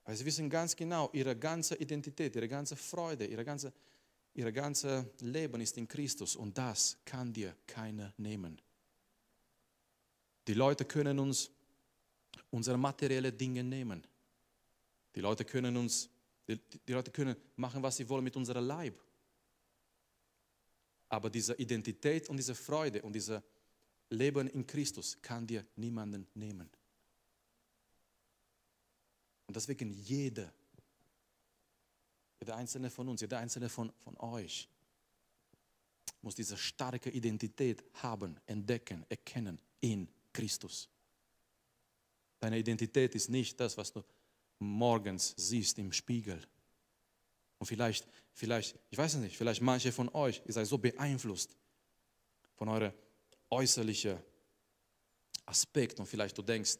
[0.05, 3.73] weil sie wissen ganz genau, ihre ganze Identität, ihre ganze Freude, ihre ganze,
[4.35, 8.61] ihre ganze Leben ist in Christus und das kann dir keiner nehmen.
[10.47, 11.51] Die Leute können uns
[12.51, 14.07] unsere materiellen Dinge nehmen.
[15.15, 16.09] Die Leute können uns,
[16.49, 19.01] die, die Leute können machen, was sie wollen mit unserem Leib.
[21.09, 23.41] Aber diese Identität und diese Freude und dieses
[24.11, 26.69] Leben in Christus kann dir niemanden nehmen.
[29.47, 30.53] Und deswegen jeder,
[32.41, 34.69] jeder einzelne von uns, jeder einzelne von, von euch
[36.23, 40.89] muss diese starke Identität haben, entdecken, erkennen in Christus.
[42.41, 44.03] Deine Identität ist nicht das, was du
[44.59, 46.41] morgens siehst im Spiegel.
[47.59, 51.57] Und vielleicht vielleicht, ich weiß es nicht, vielleicht manche von euch, ihr seid so beeinflusst
[52.55, 52.93] von eurem
[53.51, 54.19] äußerlichen
[55.47, 56.79] Aspekt und vielleicht du denkst,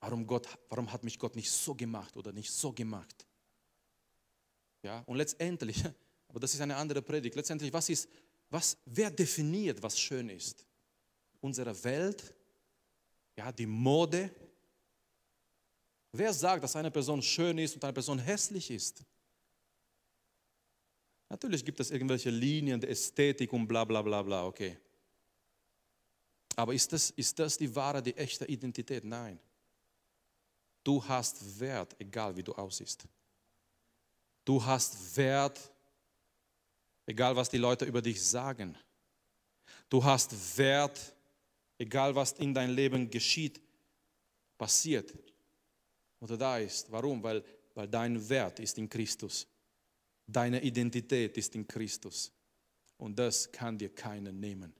[0.00, 3.26] warum, Gott, warum hat mich Gott nicht so gemacht oder nicht so gemacht?
[4.82, 5.84] Ja, und letztendlich,
[6.28, 8.08] aber das ist eine andere Predigt, letztendlich, was ist,
[8.50, 10.64] was, wer definiert, was schön ist?
[11.40, 12.34] Unsere Welt,
[13.38, 14.34] ja, die Mode.
[16.10, 19.04] Wer sagt, dass eine Person schön ist und eine Person hässlich ist?
[21.28, 24.76] Natürlich gibt es irgendwelche Linien der Ästhetik und bla bla bla bla, okay.
[26.56, 29.04] Aber ist das, ist das die wahre, die echte Identität?
[29.04, 29.38] Nein.
[30.82, 33.06] Du hast Wert, egal wie du aussiehst.
[34.44, 35.60] Du hast Wert,
[37.06, 38.76] egal was die Leute über dich sagen.
[39.88, 41.14] Du hast Wert,
[41.78, 43.60] egal was in deinem Leben geschieht,
[44.56, 45.14] passiert
[46.20, 46.90] oder da ist.
[46.90, 47.22] Warum?
[47.22, 49.46] Weil, weil dein Wert ist in Christus.
[50.26, 52.32] Deine Identität ist in Christus.
[52.98, 54.74] Und das kann dir keiner nehmen.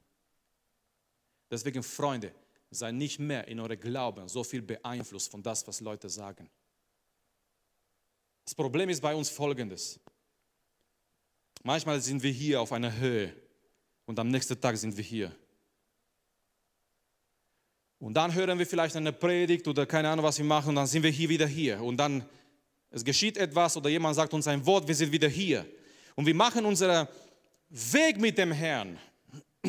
[1.51, 2.35] Deswegen, Freunde,
[2.71, 6.51] sei nicht mehr in eurem Glauben so viel beeinflusst von das, was Leute sagen.
[8.45, 10.01] Das Problem ist bei uns folgendes.
[11.63, 13.35] Manchmal sind wir hier auf einer Höhe
[14.05, 15.35] und am nächsten Tag sind wir hier.
[18.01, 20.87] Und dann hören wir vielleicht eine Predigt oder keine Ahnung, was wir machen und dann
[20.87, 21.83] sind wir hier wieder hier.
[21.83, 22.25] Und dann
[22.91, 25.67] es geschieht etwas oder jemand sagt uns ein Wort, wir sind wieder hier.
[26.15, 27.07] Und wir machen unseren
[27.69, 28.99] Weg mit dem Herrn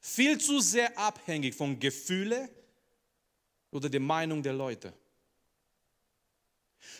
[0.00, 2.48] viel zu sehr abhängig von Gefühlen
[3.70, 4.92] oder der Meinung der Leute.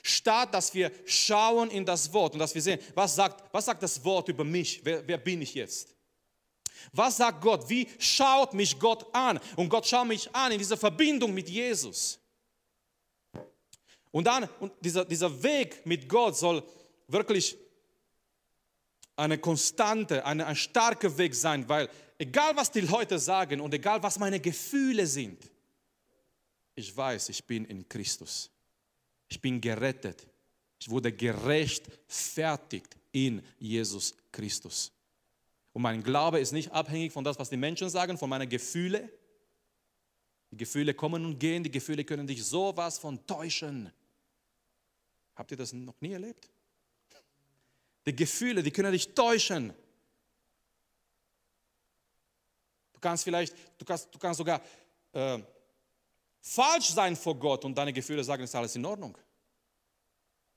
[0.02, 3.82] Statt dass wir schauen in das Wort und dass wir sehen, was sagt, was sagt
[3.82, 5.94] das Wort über mich, wer, wer bin ich jetzt?
[6.92, 7.68] Was sagt Gott?
[7.68, 9.40] Wie schaut mich Gott an?
[9.56, 12.18] Und Gott schaut mich an in dieser Verbindung mit Jesus.
[14.10, 16.62] Und dann, und dieser, dieser Weg mit Gott soll
[17.08, 17.56] wirklich
[19.16, 21.88] eine konstante, eine, ein starker Weg sein, weil
[22.18, 25.50] egal was die Leute sagen und egal was meine Gefühle sind,
[26.74, 28.50] ich weiß, ich bin in Christus.
[29.28, 30.26] Ich bin gerettet.
[30.80, 34.92] Ich wurde gerecht, fertig in Jesus Christus.
[35.72, 39.08] Und mein Glaube ist nicht abhängig von das, was die Menschen sagen, von meinen Gefühlen.
[40.50, 43.92] Die Gefühle kommen und gehen, die Gefühle können dich sowas von täuschen.
[45.34, 46.50] Habt ihr das noch nie erlebt?
[48.06, 49.74] Die Gefühle, die können dich täuschen.
[52.94, 54.60] Du kannst vielleicht, du kannst, du kannst sogar
[55.12, 55.38] äh,
[56.40, 59.16] falsch sein vor Gott und deine Gefühle sagen, es ist alles in Ordnung.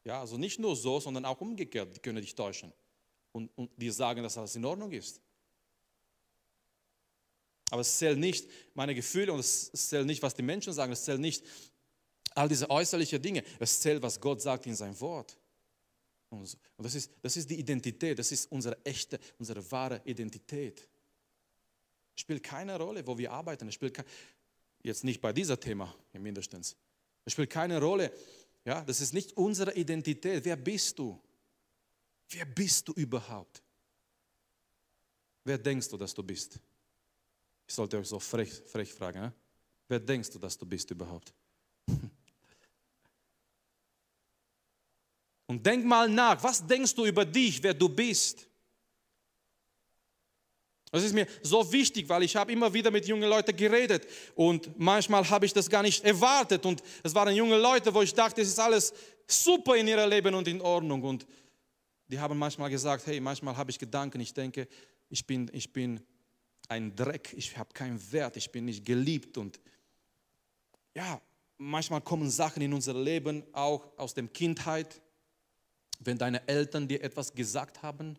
[0.04, 2.74] Ja, also nicht nur so, sondern auch umgekehrt, die können dich täuschen
[3.32, 5.22] und, und dir sagen, dass alles in Ordnung ist.
[7.70, 11.06] Aber es zählt nicht meine Gefühle und es zählt nicht, was die Menschen sagen, es
[11.06, 11.44] zählt nicht
[12.36, 15.38] all diese äußerlichen Dinge, es zählt, was Gott sagt in sein Wort.
[16.30, 20.88] Und das ist, das ist die Identität, das ist unsere echte, unsere wahre Identität.
[22.16, 23.68] Es spielt keine Rolle, wo wir arbeiten.
[23.68, 24.04] Es spielt
[24.82, 26.76] jetzt nicht bei diesem Thema mindestens.
[27.26, 28.12] Es spielt keine Rolle.
[28.64, 30.46] Ja, das ist nicht unsere Identität.
[30.46, 31.20] Wer bist du?
[32.32, 33.62] Wer bist du überhaupt?
[35.44, 36.60] Wer denkst du, dass du bist?
[37.68, 39.20] Ich sollte euch so frech, frech fragen.
[39.22, 39.34] Ne?
[39.88, 41.34] Wer denkst du, dass du bist überhaupt?
[45.48, 48.48] Und denk mal nach, was denkst du über dich, wer du bist?
[50.92, 54.78] Das ist mir so wichtig, weil ich habe immer wieder mit jungen Leuten geredet und
[54.78, 58.42] manchmal habe ich das gar nicht erwartet und es waren junge Leute, wo ich dachte,
[58.42, 58.94] es ist alles
[59.26, 61.26] super in ihrem Leben und in Ordnung und
[62.12, 64.68] die haben manchmal gesagt, hey, manchmal habe ich Gedanken, ich denke,
[65.10, 66.02] ich bin, ich bin
[66.68, 69.60] ein Dreck, ich habe keinen Wert, ich bin nicht geliebt und
[70.94, 71.22] ja,
[71.58, 75.02] manchmal kommen Sachen in unser Leben auch aus der Kindheit
[76.04, 78.18] wenn deine Eltern dir etwas gesagt haben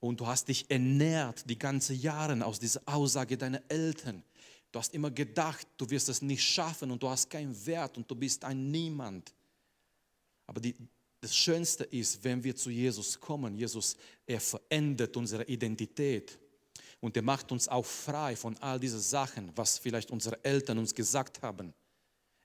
[0.00, 4.22] und du hast dich ernährt die ganzen Jahre aus dieser Aussage deiner Eltern.
[4.70, 8.10] Du hast immer gedacht, du wirst es nicht schaffen und du hast keinen Wert und
[8.10, 9.32] du bist ein Niemand.
[10.46, 10.74] Aber die,
[11.20, 13.56] das Schönste ist, wenn wir zu Jesus kommen.
[13.56, 16.38] Jesus, er verändert unsere Identität
[17.00, 20.94] und er macht uns auch frei von all diesen Sachen, was vielleicht unsere Eltern uns
[20.94, 21.72] gesagt haben.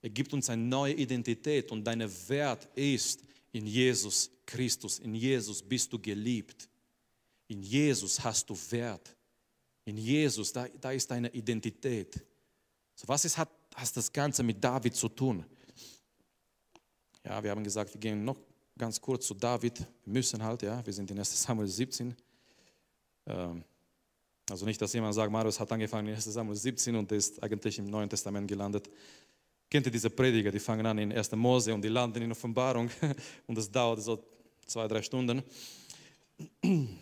[0.02, 5.00] Er gibt uns eine neue Identität und dein Wert ist in Jesus Christus.
[5.00, 6.68] In Jesus bist du geliebt.
[7.48, 9.16] In Jesus hast du Wert.
[9.86, 12.16] In Jesus, da, da ist deine Identität.
[12.96, 15.46] So, was ist, hat, hat das Ganze mit David zu tun?
[17.24, 18.38] Ja, wir haben gesagt, wir gehen noch
[18.78, 19.80] ganz kurz zu David.
[19.80, 22.16] Wir müssen halt, ja, wir sind in 1 Samuel 17.
[23.28, 23.64] Ähm,
[24.50, 27.80] also nicht, dass jemand sagt, Marius hat angefangen in 1 Samuel 17 und ist eigentlich
[27.80, 28.90] im Neuen Testament gelandet.
[29.70, 31.32] Kennt ihr diese Prediger, die fangen an in 1.
[31.32, 32.90] Mose und die landen in Offenbarung
[33.48, 34.24] und das dauert so
[34.66, 35.44] zwei, drei Stunden.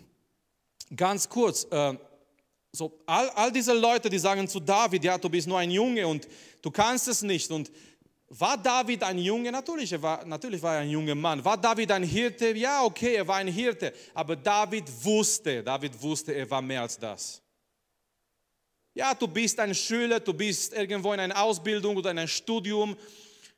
[0.96, 1.98] Ganz kurz, äh,
[2.72, 6.08] so all, all diese Leute, die sagen zu David, ja, du bist nur ein Junge
[6.08, 6.28] und
[6.62, 7.52] du kannst es nicht.
[7.52, 7.72] Und
[8.34, 9.52] war David ein Junge?
[9.52, 11.44] Natürlich, er war, natürlich war er ein junger Mann.
[11.44, 12.56] War David ein Hirte?
[12.56, 13.92] Ja, okay, er war ein Hirte.
[14.14, 17.42] Aber David wusste, David wusste, er war mehr als das.
[18.94, 22.96] Ja, du bist ein Schüler, du bist irgendwo in einer Ausbildung oder in einem Studium,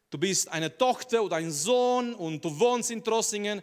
[0.10, 3.62] du bist eine Tochter oder ein Sohn und du wohnst in Trossingen,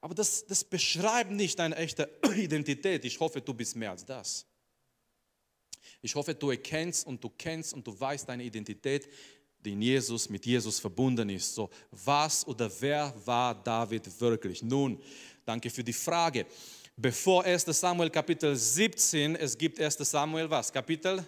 [0.00, 3.04] aber das, das beschreibt nicht deine echte Identität.
[3.04, 4.46] Ich hoffe, du bist mehr als das.
[6.02, 9.08] Ich hoffe, du erkennst und du kennst und du weißt deine Identität,
[9.64, 11.54] die in Jesus, mit Jesus verbunden ist.
[11.54, 14.62] So, was oder wer war David wirklich?
[14.62, 15.00] Nun,
[15.44, 16.46] danke für die Frage
[16.96, 20.72] bevor 1 Samuel Kapitel 17, es gibt 1 Samuel was?
[20.72, 21.24] Kapitel?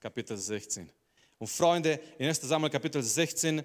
[0.00, 0.90] Kapitel 16.
[1.38, 3.62] Und Freunde, in 1 Samuel Kapitel 16,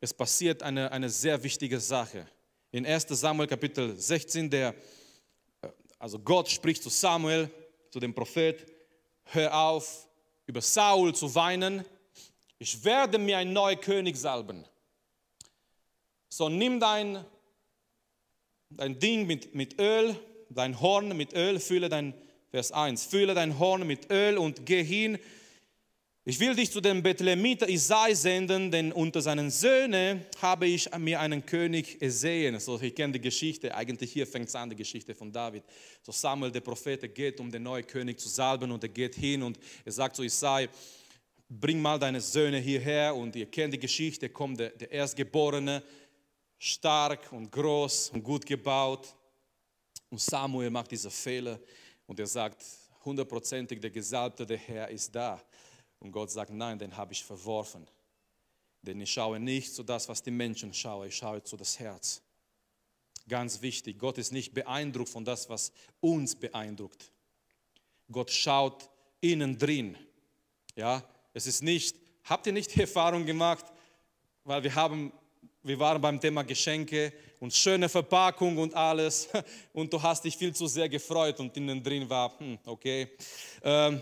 [0.00, 2.26] es passiert eine, eine sehr wichtige Sache.
[2.70, 4.74] In 1 Samuel Kapitel 16, der,
[5.98, 7.50] also Gott spricht zu Samuel,
[7.90, 8.66] zu dem Prophet,
[9.24, 10.08] hör auf,
[10.46, 11.84] über Saul zu weinen,
[12.62, 14.64] ich werde mir einen neuen König salben.
[16.28, 17.24] So nimm dein,
[18.70, 20.14] dein Ding mit, mit Öl,
[20.48, 22.14] dein Horn mit Öl, fülle dein,
[22.52, 25.18] Vers 1, fülle dein Horn mit Öl und geh hin.
[26.24, 31.18] Ich will dich zu dem Bethlehemiter Isai senden, denn unter seinen Söhnen habe ich mir
[31.18, 32.60] einen König ersehen.
[32.60, 35.64] So, ich kenne die Geschichte, eigentlich hier fängt es an, die Geschichte von David.
[36.00, 39.42] So Samuel, der Prophet, geht, um den neuen König zu salben und er geht hin
[39.42, 40.68] und er sagt zu Isai,
[41.60, 45.82] bring mal deine Söhne hierher und ihr kennt die Geschichte, kommt der, der Erstgeborene,
[46.58, 49.14] stark und groß und gut gebaut,
[50.12, 51.58] und Samuel macht diese Fehler
[52.06, 52.62] und er sagt,
[53.02, 55.42] hundertprozentig, der Gesalbte, der Herr ist da.
[55.98, 57.88] Und Gott sagt, nein, den habe ich verworfen.
[58.82, 62.20] Denn ich schaue nicht zu das, was die Menschen schauen, ich schaue zu das Herz.
[63.26, 67.10] Ganz wichtig, Gott ist nicht beeindruckt von das, was uns beeindruckt.
[68.10, 68.90] Gott schaut
[69.22, 69.96] innen drin.
[70.76, 71.02] Ja,
[71.32, 73.64] es ist nicht, habt ihr nicht die Erfahrung gemacht,
[74.44, 75.12] weil wir haben,
[75.62, 79.28] wir waren beim Thema Geschenke und schöne Verpackung und alles
[79.72, 83.08] und du hast dich viel zu sehr gefreut und innen drin war, hm, okay.
[83.62, 84.00] Ähm,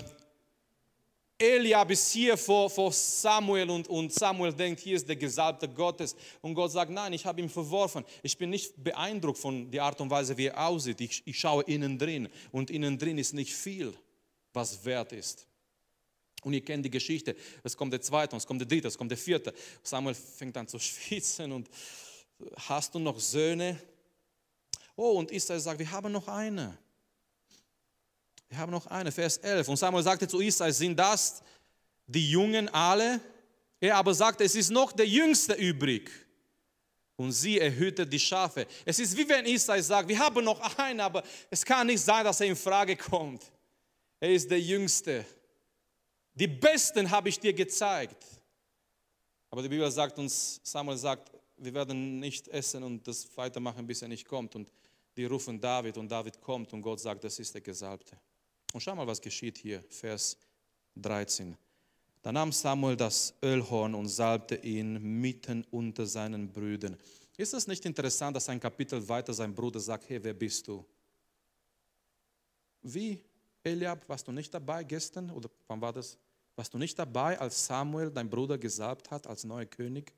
[1.40, 6.14] Eliab ist hier vor, vor Samuel und, und Samuel denkt, hier ist der Gesalbte Gottes.
[6.42, 8.04] Und Gott sagt, nein, ich habe ihn verworfen.
[8.22, 11.00] Ich bin nicht beeindruckt von der Art und Weise, wie er aussieht.
[11.00, 13.94] Ich, ich schaue innen drin und innen drin ist nicht viel,
[14.52, 15.46] was wert ist.
[16.42, 17.36] Und ihr kennt die Geschichte.
[17.62, 19.52] Es kommt der zweite, es kommt der dritte, es kommt der vierte.
[19.82, 21.68] Samuel fängt an zu schwitzen und
[22.56, 23.80] hast du noch Söhne?
[24.96, 26.76] Oh, und Israel sagt, wir haben noch eine.
[28.48, 29.68] Wir haben noch eine, Vers 11.
[29.68, 31.42] Und Samuel sagte zu Israel, sind das
[32.06, 33.20] die Jungen alle?
[33.78, 36.10] Er aber sagte, es ist noch der Jüngste übrig.
[37.16, 38.66] Und sie erhütet die Schafe.
[38.84, 42.24] Es ist wie wenn Israel sagt, wir haben noch einen, aber es kann nicht sein,
[42.24, 43.42] dass er in Frage kommt.
[44.18, 45.24] Er ist der Jüngste.
[46.34, 48.24] Die Besten habe ich dir gezeigt.
[49.50, 54.02] Aber die Bibel sagt uns, Samuel sagt, wir werden nicht essen und das weitermachen, bis
[54.02, 54.54] er nicht kommt.
[54.54, 54.72] Und
[55.16, 58.16] die rufen David und David kommt und Gott sagt, das ist der Gesalbte.
[58.72, 60.38] Und schau mal, was geschieht hier, Vers
[60.96, 61.56] 13.
[62.22, 66.96] Da nahm Samuel das Ölhorn und salbte ihn mitten unter seinen Brüdern.
[67.36, 70.84] Ist es nicht interessant, dass ein Kapitel weiter sein Bruder sagt, hey, wer bist du?
[72.82, 73.22] Wie,
[73.62, 76.18] Eliab, warst du nicht dabei gestern oder wann war das?
[76.56, 80.12] Warst du nicht dabei, als Samuel, dein Bruder, gesalbt hat als neuer König?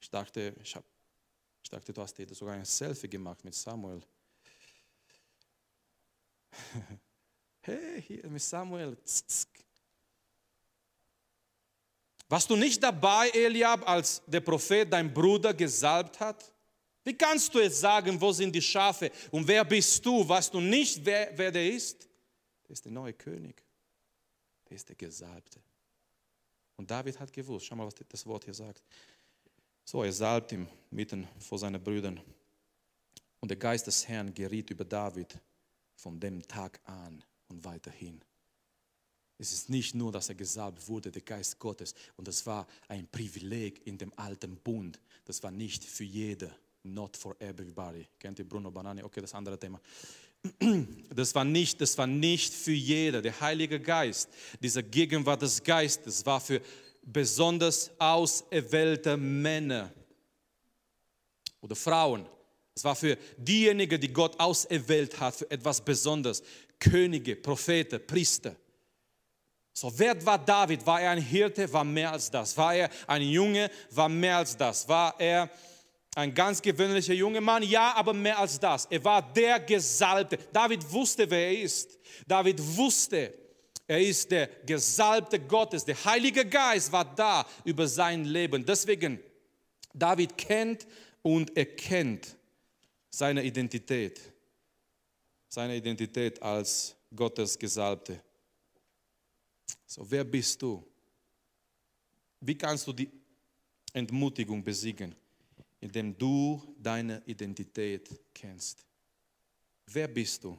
[0.00, 0.84] Ich dachte, ich, hab,
[1.62, 4.00] ich dachte, du hast sogar ein Selfie gemacht mit Samuel.
[7.60, 8.96] Hey, hier mit Samuel.
[12.28, 16.52] Warst du nicht dabei, Eliab, als der Prophet dein Bruder gesalbt hat?
[17.06, 20.28] Wie kannst du jetzt sagen, wo sind die Schafe und wer bist du?
[20.28, 22.08] Weißt du nicht, wer, wer der ist?
[22.64, 23.62] Der ist der neue König.
[24.68, 25.60] Der ist der Gesalbte.
[26.74, 28.82] Und David hat gewusst, schau mal, was das Wort hier sagt.
[29.84, 32.20] So, er salbt ihn mitten vor seinen Brüdern.
[33.38, 35.38] Und der Geist des Herrn geriet über David
[35.94, 38.20] von dem Tag an und weiterhin.
[39.38, 43.06] Es ist nicht nur, dass er gesalbt wurde, der Geist Gottes, und das war ein
[43.06, 44.98] Privileg in dem alten Bund.
[45.24, 46.52] Das war nicht für jede,
[46.86, 48.06] not for everybody.
[48.18, 49.02] Kennt ihr Bruno Banani?
[49.02, 49.80] Okay, das andere Thema.
[51.14, 53.22] Das war nicht, das war nicht für jeder.
[53.22, 54.28] Der Heilige Geist,
[54.60, 56.60] diese Gegenwart des Geistes war für
[57.02, 59.92] besonders auserwählte Männer
[61.60, 62.26] oder Frauen.
[62.74, 66.42] Es war für diejenigen, die Gott auserwählt hat, für etwas Besonderes.
[66.78, 68.54] Könige, Propheten, Priester.
[69.72, 70.86] So, wer war David?
[70.86, 71.70] War er ein Hirte?
[71.72, 72.56] War mehr als das.
[72.56, 73.70] War er ein Junge?
[73.90, 74.86] War mehr als das.
[74.88, 75.50] War er
[76.16, 77.62] ein ganz gewöhnlicher junger Mann?
[77.62, 78.86] Ja, aber mehr als das.
[78.86, 80.38] Er war der Gesalbte.
[80.50, 81.98] David wusste, wer er ist.
[82.26, 83.34] David wusste,
[83.86, 85.84] er ist der Gesalbte Gottes.
[85.84, 88.64] Der Heilige Geist war da über sein Leben.
[88.64, 89.20] Deswegen,
[89.92, 90.86] David kennt
[91.22, 92.34] und erkennt
[93.10, 94.20] seine Identität,
[95.48, 98.22] seine Identität als Gottes Gesalbte.
[99.84, 100.82] So, wer bist du?
[102.40, 103.10] Wie kannst du die
[103.92, 105.14] Entmutigung besiegen?
[105.80, 108.84] Indem du deine Identität kennst.
[109.86, 110.58] Wer bist du?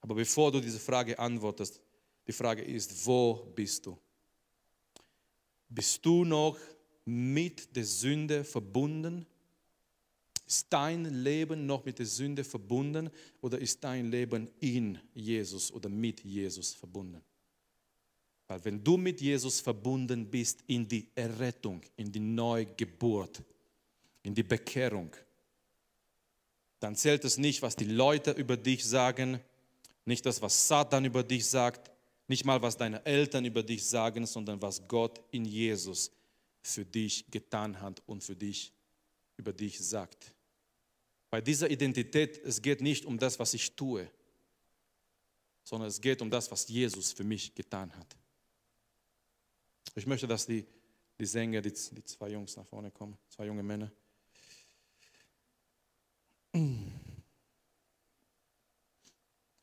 [0.00, 1.80] Aber bevor du diese Frage antwortest,
[2.26, 3.98] die Frage ist, wo bist du?
[5.68, 6.58] Bist du noch
[7.04, 9.26] mit der Sünde verbunden?
[10.46, 13.08] Ist dein Leben noch mit der Sünde verbunden
[13.40, 17.22] oder ist dein Leben in Jesus oder mit Jesus verbunden?
[18.48, 23.40] Weil wenn du mit Jesus verbunden bist in die Errettung, in die Neugeburt,
[24.22, 25.14] in die Bekehrung,
[26.80, 29.40] dann zählt es nicht, was die Leute über dich sagen,
[30.04, 31.90] nicht das, was Satan über dich sagt,
[32.26, 36.10] nicht mal, was deine Eltern über dich sagen, sondern was Gott in Jesus
[36.62, 38.72] für dich getan hat und für dich
[39.36, 40.34] über dich sagt.
[41.28, 44.10] Bei dieser Identität, es geht nicht um das, was ich tue,
[45.64, 48.16] sondern es geht um das, was Jesus für mich getan hat.
[49.94, 50.66] Ich möchte, dass die,
[51.18, 53.90] die Sänger, die, die zwei Jungs nach vorne kommen, zwei junge Männer.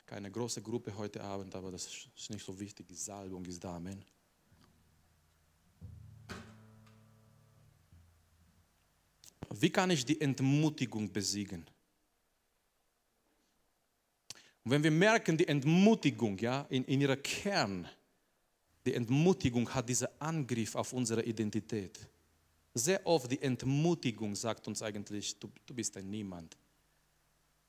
[0.06, 1.86] Keine große Gruppe heute Abend, aber das
[2.16, 2.86] ist nicht so wichtig.
[2.88, 3.76] Die Salbung ist da.
[3.76, 4.02] Amen.
[9.50, 11.66] Wie kann ich die Entmutigung besiegen?
[14.64, 17.88] Und wenn wir merken, die Entmutigung, ja, in, in ihrer Kern,
[18.84, 21.98] die Entmutigung hat diesen Angriff auf unsere Identität.
[22.74, 26.56] Sehr oft die Entmutigung sagt uns eigentlich, du, du bist ein Niemand.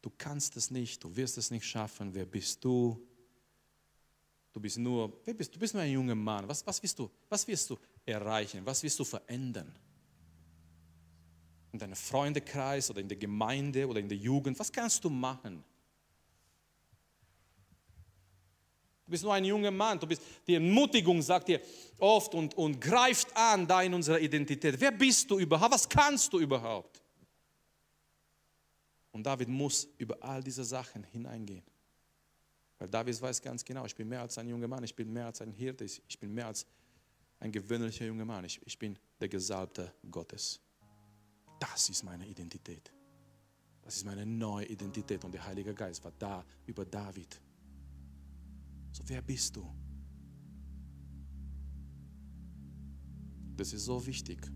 [0.02, 2.14] Du kannst es nicht, du wirst es nicht schaffen.
[2.14, 3.06] Wer bist du?
[4.52, 6.48] Du bist nur, wer bist, du bist nur ein junger Mann.
[6.48, 8.66] Was, was, willst du, was wirst du erreichen?
[8.66, 9.74] Was wirst du verändern?
[11.72, 15.64] In deinem Freundekreis oder in der Gemeinde oder in der Jugend, was kannst du machen?
[19.06, 20.00] Du bist nur ein junger Mann.
[20.00, 21.60] Du bist, die Entmutigung sagt dir
[21.98, 24.80] oft und, und greift an da in unserer Identität.
[24.80, 25.74] Wer bist du überhaupt?
[25.74, 26.99] Was kannst du überhaupt?
[29.20, 31.62] Und David muss über all diese Sachen hineingehen.
[32.78, 35.26] Weil David weiß ganz genau, ich bin mehr als ein junger Mann, ich bin mehr
[35.26, 36.66] als ein Hirte, ich bin mehr als
[37.42, 40.62] ein gewöhnlicher junger Mann, ich, ich bin der Gesalbte Gottes.
[41.60, 42.94] Das ist meine Identität.
[43.82, 47.42] Das ist meine neue Identität und der Heilige Geist war da über David.
[48.94, 49.70] So, wer bist du?
[53.58, 54.50] Das ist so wichtig,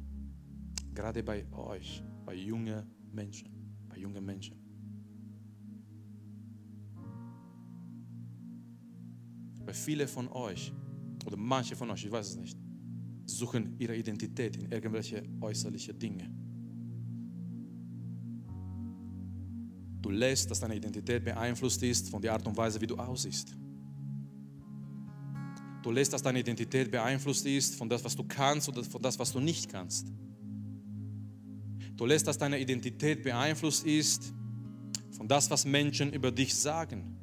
[0.93, 3.62] gerade bei euch, bei jungen Menschen,
[3.93, 4.57] bei jungen Menschen.
[9.65, 10.73] Weil viele von euch,
[11.25, 12.57] oder manche von euch, ich weiß es nicht,
[13.25, 16.29] suchen ihre Identität in irgendwelche äußerliche Dinge.
[20.01, 23.55] Du lässt, dass deine Identität beeinflusst ist von der Art und Weise, wie du aussiehst.
[25.81, 29.17] Du lässt, dass deine Identität beeinflusst ist von das, was du kannst oder von das,
[29.19, 30.11] was du nicht kannst.
[31.95, 34.33] Du lässt, dass deine Identität beeinflusst ist
[35.11, 37.17] von das, was Menschen über dich sagen.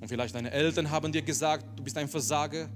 [0.00, 2.68] Und vielleicht deine Eltern haben dir gesagt, du bist ein Versager.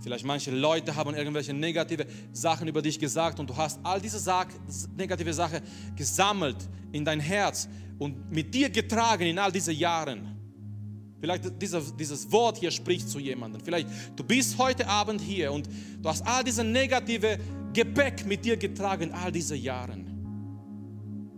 [0.00, 4.20] Vielleicht manche Leute haben irgendwelche negative Sachen über dich gesagt und du hast all diese
[4.96, 5.60] negative Sachen
[5.96, 7.68] gesammelt in dein Herz
[7.98, 10.33] und mit dir getragen in all diese Jahren.
[11.24, 13.62] Vielleicht dieser, dieses Wort hier spricht zu jemandem.
[13.64, 15.68] Vielleicht du bist heute Abend hier und
[16.02, 17.38] du hast all diese negative
[17.72, 20.06] Gepäck mit dir getragen all diese Jahren.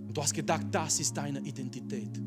[0.08, 2.20] Und du hast gedacht, das ist deine Identität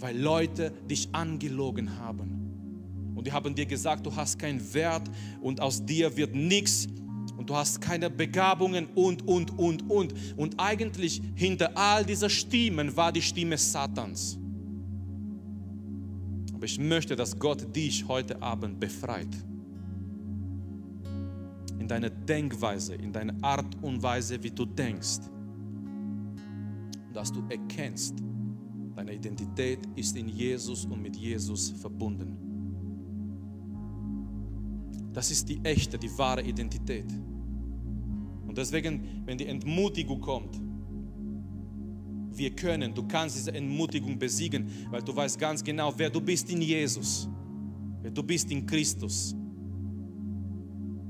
[0.00, 3.12] weil Leute dich angelogen haben.
[3.14, 5.10] Und die haben dir gesagt, du hast keinen Wert
[5.42, 6.86] und aus dir wird nichts
[7.36, 10.14] und du hast keine Begabungen und, und, und, und.
[10.36, 14.38] Und eigentlich hinter all dieser Stimmen war die Stimme Satans.
[16.60, 19.34] Aber ich möchte, dass Gott dich heute Abend befreit.
[21.78, 25.20] In deiner Denkweise, in deiner Art und Weise, wie du denkst.
[27.14, 28.22] Dass du erkennst,
[29.00, 32.36] Deine Identität ist in Jesus und mit Jesus verbunden.
[35.14, 37.06] Das ist die echte, die wahre Identität.
[38.46, 40.60] Und deswegen, wenn die Entmutigung kommt,
[42.32, 46.50] wir können, du kannst diese Entmutigung besiegen, weil du weißt ganz genau, wer du bist
[46.50, 47.28] in Jesus,
[48.02, 49.34] wer du bist in Christus.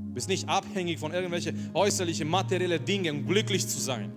[0.06, 4.12] Du bist nicht abhängig von irgendwelchen äußerlichen materiellen Dingen, um glücklich zu sein.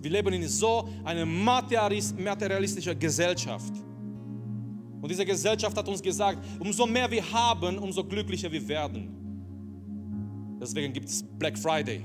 [0.00, 3.72] Wir leben in so einer materialistischen Gesellschaft.
[5.00, 9.08] Und diese Gesellschaft hat uns gesagt, umso mehr wir haben, umso glücklicher wir werden.
[10.60, 12.04] Deswegen gibt es Black Friday.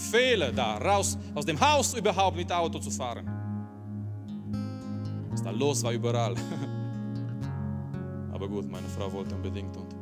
[0.00, 3.26] Fehler da, raus aus dem Haus überhaupt mit Auto zu fahren.
[5.30, 6.34] Was da los war überall.
[8.32, 9.94] Aber gut, meine Frau wollte unbedingt und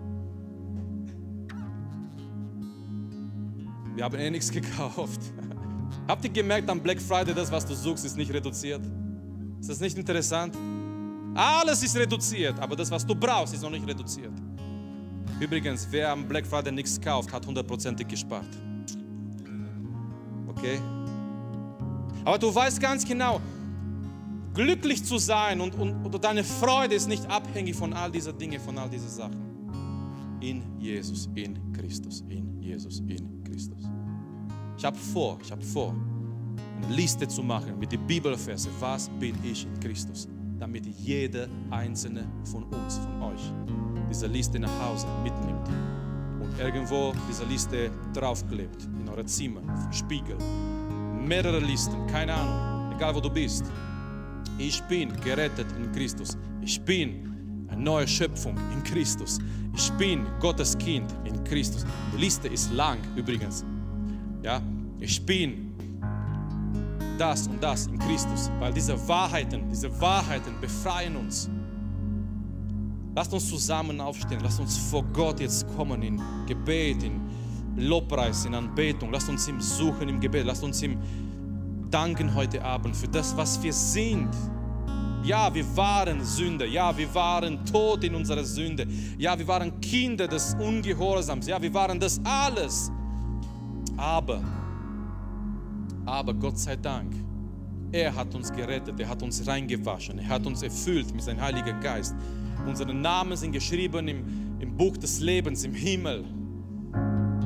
[3.99, 5.21] Wir haben eh nichts gekauft.
[6.07, 8.81] Habt ihr gemerkt am Black Friday, das, was du suchst, ist nicht reduziert?
[9.59, 10.57] Ist das nicht interessant?
[11.35, 14.33] Alles ist reduziert, aber das, was du brauchst, ist noch nicht reduziert.
[15.41, 18.47] Übrigens, wer am Black Friday nichts kauft, hat hundertprozentig gespart.
[20.59, 20.81] Okay?
[22.25, 23.41] Aber du weißt ganz genau,
[24.53, 28.61] glücklich zu sein und, und oder deine Freude ist nicht abhängig von all diesen Dingen,
[28.61, 29.41] von all diesen Sachen.
[30.41, 33.85] In Jesus, in Christus, in Jesus, in Christus.
[34.77, 35.95] Ich habe vor, ich habe vor,
[36.83, 38.69] eine Liste zu machen mit den Bibelverse.
[38.81, 40.29] Was bin ich in Christus?
[40.59, 43.53] Damit jeder einzelne von uns, von euch,
[44.11, 45.69] diese Liste nach Hause mitnimmt
[46.41, 49.61] und irgendwo diese Liste draufklebt, in eurem Zimmer,
[49.93, 50.37] Spiegel.
[51.27, 53.65] Mehrere Listen, keine Ahnung, egal wo du bist.
[54.59, 56.37] Ich bin gerettet in Christus.
[56.63, 59.39] Ich bin eine neue Schöpfung in Christus.
[59.77, 61.85] Ich bin Gottes Kind in Christus.
[62.13, 63.65] Die Liste ist lang übrigens.
[64.43, 64.61] Ja,
[64.99, 65.69] ich bin
[67.19, 71.49] das und das in Christus, weil diese Wahrheiten, diese Wahrheiten befreien uns.
[73.19, 77.21] Lasst uns zusammen aufstehen, lasst uns vor Gott jetzt kommen in Gebet, in
[77.75, 79.11] Lobpreis, in Anbetung.
[79.11, 80.47] Lasst uns ihm suchen im Gebet.
[80.47, 80.97] Lasst uns ihm
[81.91, 84.29] danken heute Abend für das, was wir sind.
[85.25, 86.65] Ja, wir waren Sünder.
[86.65, 88.87] Ja, wir waren tot in unserer Sünde.
[89.19, 91.49] Ja, wir waren Kinder des Ungehorsams.
[91.49, 92.89] Ja, wir waren das alles.
[93.97, 94.45] Aber,
[96.07, 97.17] aber Gott sei Dank,
[97.91, 101.81] er hat uns gerettet, er hat uns reingewaschen, er hat uns erfüllt mit seinem Heiligen
[101.81, 102.15] Geist.
[102.69, 104.25] Unsere Namen sind geschrieben im,
[104.61, 106.23] im Buch des Lebens im Himmel.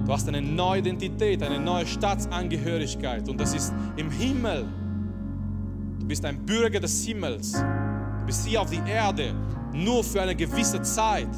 [0.04, 4.66] Du hast eine neue Identität, eine neue Staatsangehörigkeit und das ist im Himmel.
[6.00, 7.52] Du bist ein Bürger des Himmels.
[7.52, 9.32] Du bist hier auf die Erde
[9.72, 11.30] nur für eine gewisse Zeit.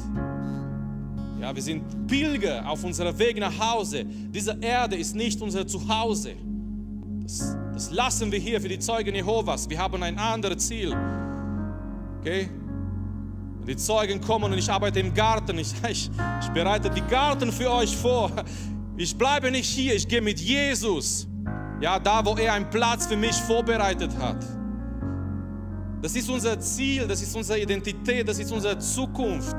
[1.39, 4.03] Ja, wir sind Pilger auf unserem Weg nach Hause.
[4.03, 6.31] Diese Erde ist nicht unser Zuhause.
[7.21, 9.69] Das, das lassen wir hier für die Zeugen Jehovas.
[9.69, 10.91] Wir haben ein anderes Ziel.
[12.19, 12.49] Okay?
[13.67, 15.57] Die Zeugen kommen und ich arbeite im Garten.
[15.57, 16.09] Ich, ich,
[16.41, 18.31] ich bereite die Garten für euch vor.
[18.97, 21.27] Ich bleibe nicht hier, ich gehe mit Jesus.
[21.81, 24.37] Ja, da, wo er einen Platz für mich vorbereitet hat.
[26.01, 29.55] Das ist unser Ziel, das ist unsere Identität, das ist unsere Zukunft.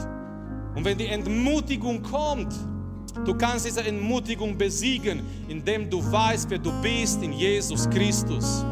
[0.74, 2.54] Und wenn die Entmutigung kommt,
[3.24, 8.64] du kannst diese Entmutigung besiegen, indem du weißt, wer du bist in Jesus Christus.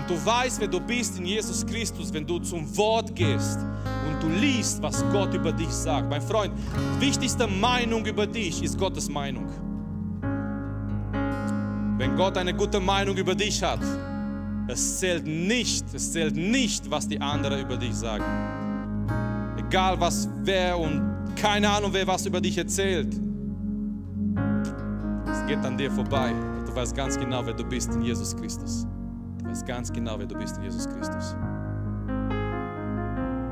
[0.00, 3.60] Und du weißt, wer du bist in Jesus Christus, wenn du zum Wort gehst
[4.18, 6.08] und du liest, was Gott über dich sagt.
[6.08, 6.52] Mein Freund,
[6.98, 9.46] wichtigste Meinung über dich ist Gottes Meinung.
[11.98, 13.80] Wenn Gott eine gute Meinung über dich hat,
[14.68, 18.24] es zählt nicht, es zählt nicht, was die anderen über dich sagen.
[19.56, 21.02] Egal was wer und
[21.36, 23.12] keine Ahnung, wer was über dich erzählt.
[25.30, 26.32] Es geht an dir vorbei.
[26.66, 28.86] Du weißt ganz genau, wer du bist in Jesus Christus.
[29.38, 31.34] Du weißt ganz genau, wer du bist in Jesus Christus.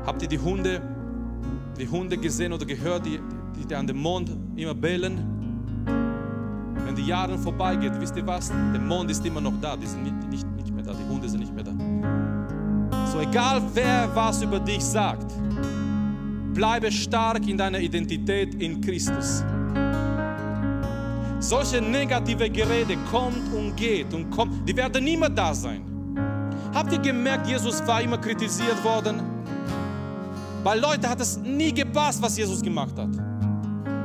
[0.07, 0.81] Habt ihr die Hunde,
[1.77, 3.19] die Hunde gesehen oder gehört, die,
[3.69, 5.19] die, an dem Mond immer bellen?
[6.85, 8.47] Wenn die Jahre vorbeigeht, wisst ihr was?
[8.47, 11.27] Der Mond ist immer noch da, die sind nicht, nicht, nicht mehr da, die Hunde
[11.27, 11.73] sind nicht mehr da.
[13.11, 15.29] So egal wer was über dich sagt,
[16.53, 19.43] bleibe stark in deiner Identität in Christus.
[21.39, 25.81] Solche negative Gerede kommt und geht und kommt, die werden immer da sein.
[26.73, 29.36] Habt ihr gemerkt, Jesus war immer kritisiert worden?
[30.67, 33.07] Weil Leute hat es nie gepasst, was Jesus gemacht hat.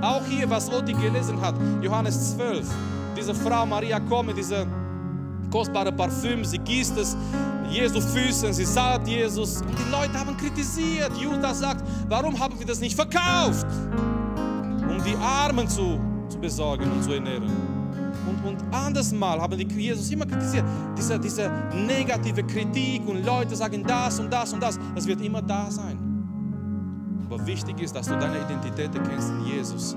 [0.00, 2.64] Auch hier, was Oti gelesen hat, Johannes 12.
[3.16, 4.70] Diese Frau Maria kommt mit diesem
[5.50, 7.16] kostbaren Parfüm, sie gießt es
[7.68, 9.60] Jesu Füßen, sie salbt Jesus.
[9.60, 11.10] Und die Leute haben kritisiert.
[11.16, 13.66] Judas sagt, warum haben wir das nicht verkauft?
[14.88, 15.98] Um die Armen zu,
[16.28, 17.50] zu besorgen und zu ernähren.
[18.24, 20.64] Und, und anders mal haben die Jesus immer kritisiert.
[20.96, 25.42] Diese, diese negative Kritik und Leute sagen das und das und das, das wird immer
[25.42, 26.11] da sein.
[27.32, 29.96] Aber wichtig ist, dass du deine Identität erkennst in Jesus.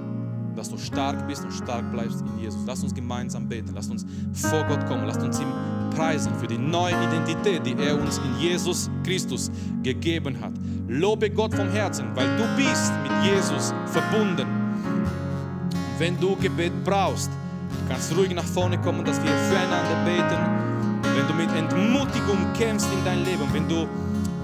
[0.55, 2.61] Dass du stark bist und stark bleibst in Jesus.
[2.65, 3.71] Lass uns gemeinsam beten.
[3.75, 5.05] Lass uns vor Gott kommen.
[5.05, 5.51] Lass uns ihm
[5.93, 9.51] preisen für die neue Identität, die er uns in Jesus Christus
[9.83, 10.53] gegeben hat.
[10.88, 14.47] Lobe Gott vom Herzen, weil du bist mit Jesus verbunden.
[15.97, 17.29] Wenn du Gebet brauchst,
[17.89, 21.05] kannst ruhig nach vorne kommen, dass wir füreinander beten.
[21.17, 23.88] Wenn du mit Entmutigung kämpfst in dein Leben, wenn du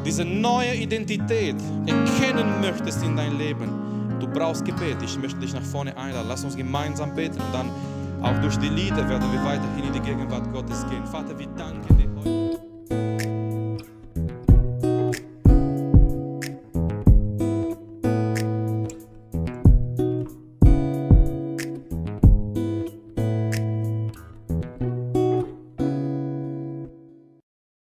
[0.06, 3.70] diese neue Identität erkennen möchtest in dein Leben,
[4.20, 4.98] du brauchst Gebet.
[5.04, 6.28] Ich möchte dich nach vorne einladen.
[6.28, 7.70] Lass uns gemeinsam beten und dann
[8.22, 11.06] auch durch die Lieder werden wir weiterhin in die Gegenwart Gottes gehen.
[11.06, 12.11] Vater, wir danken dir.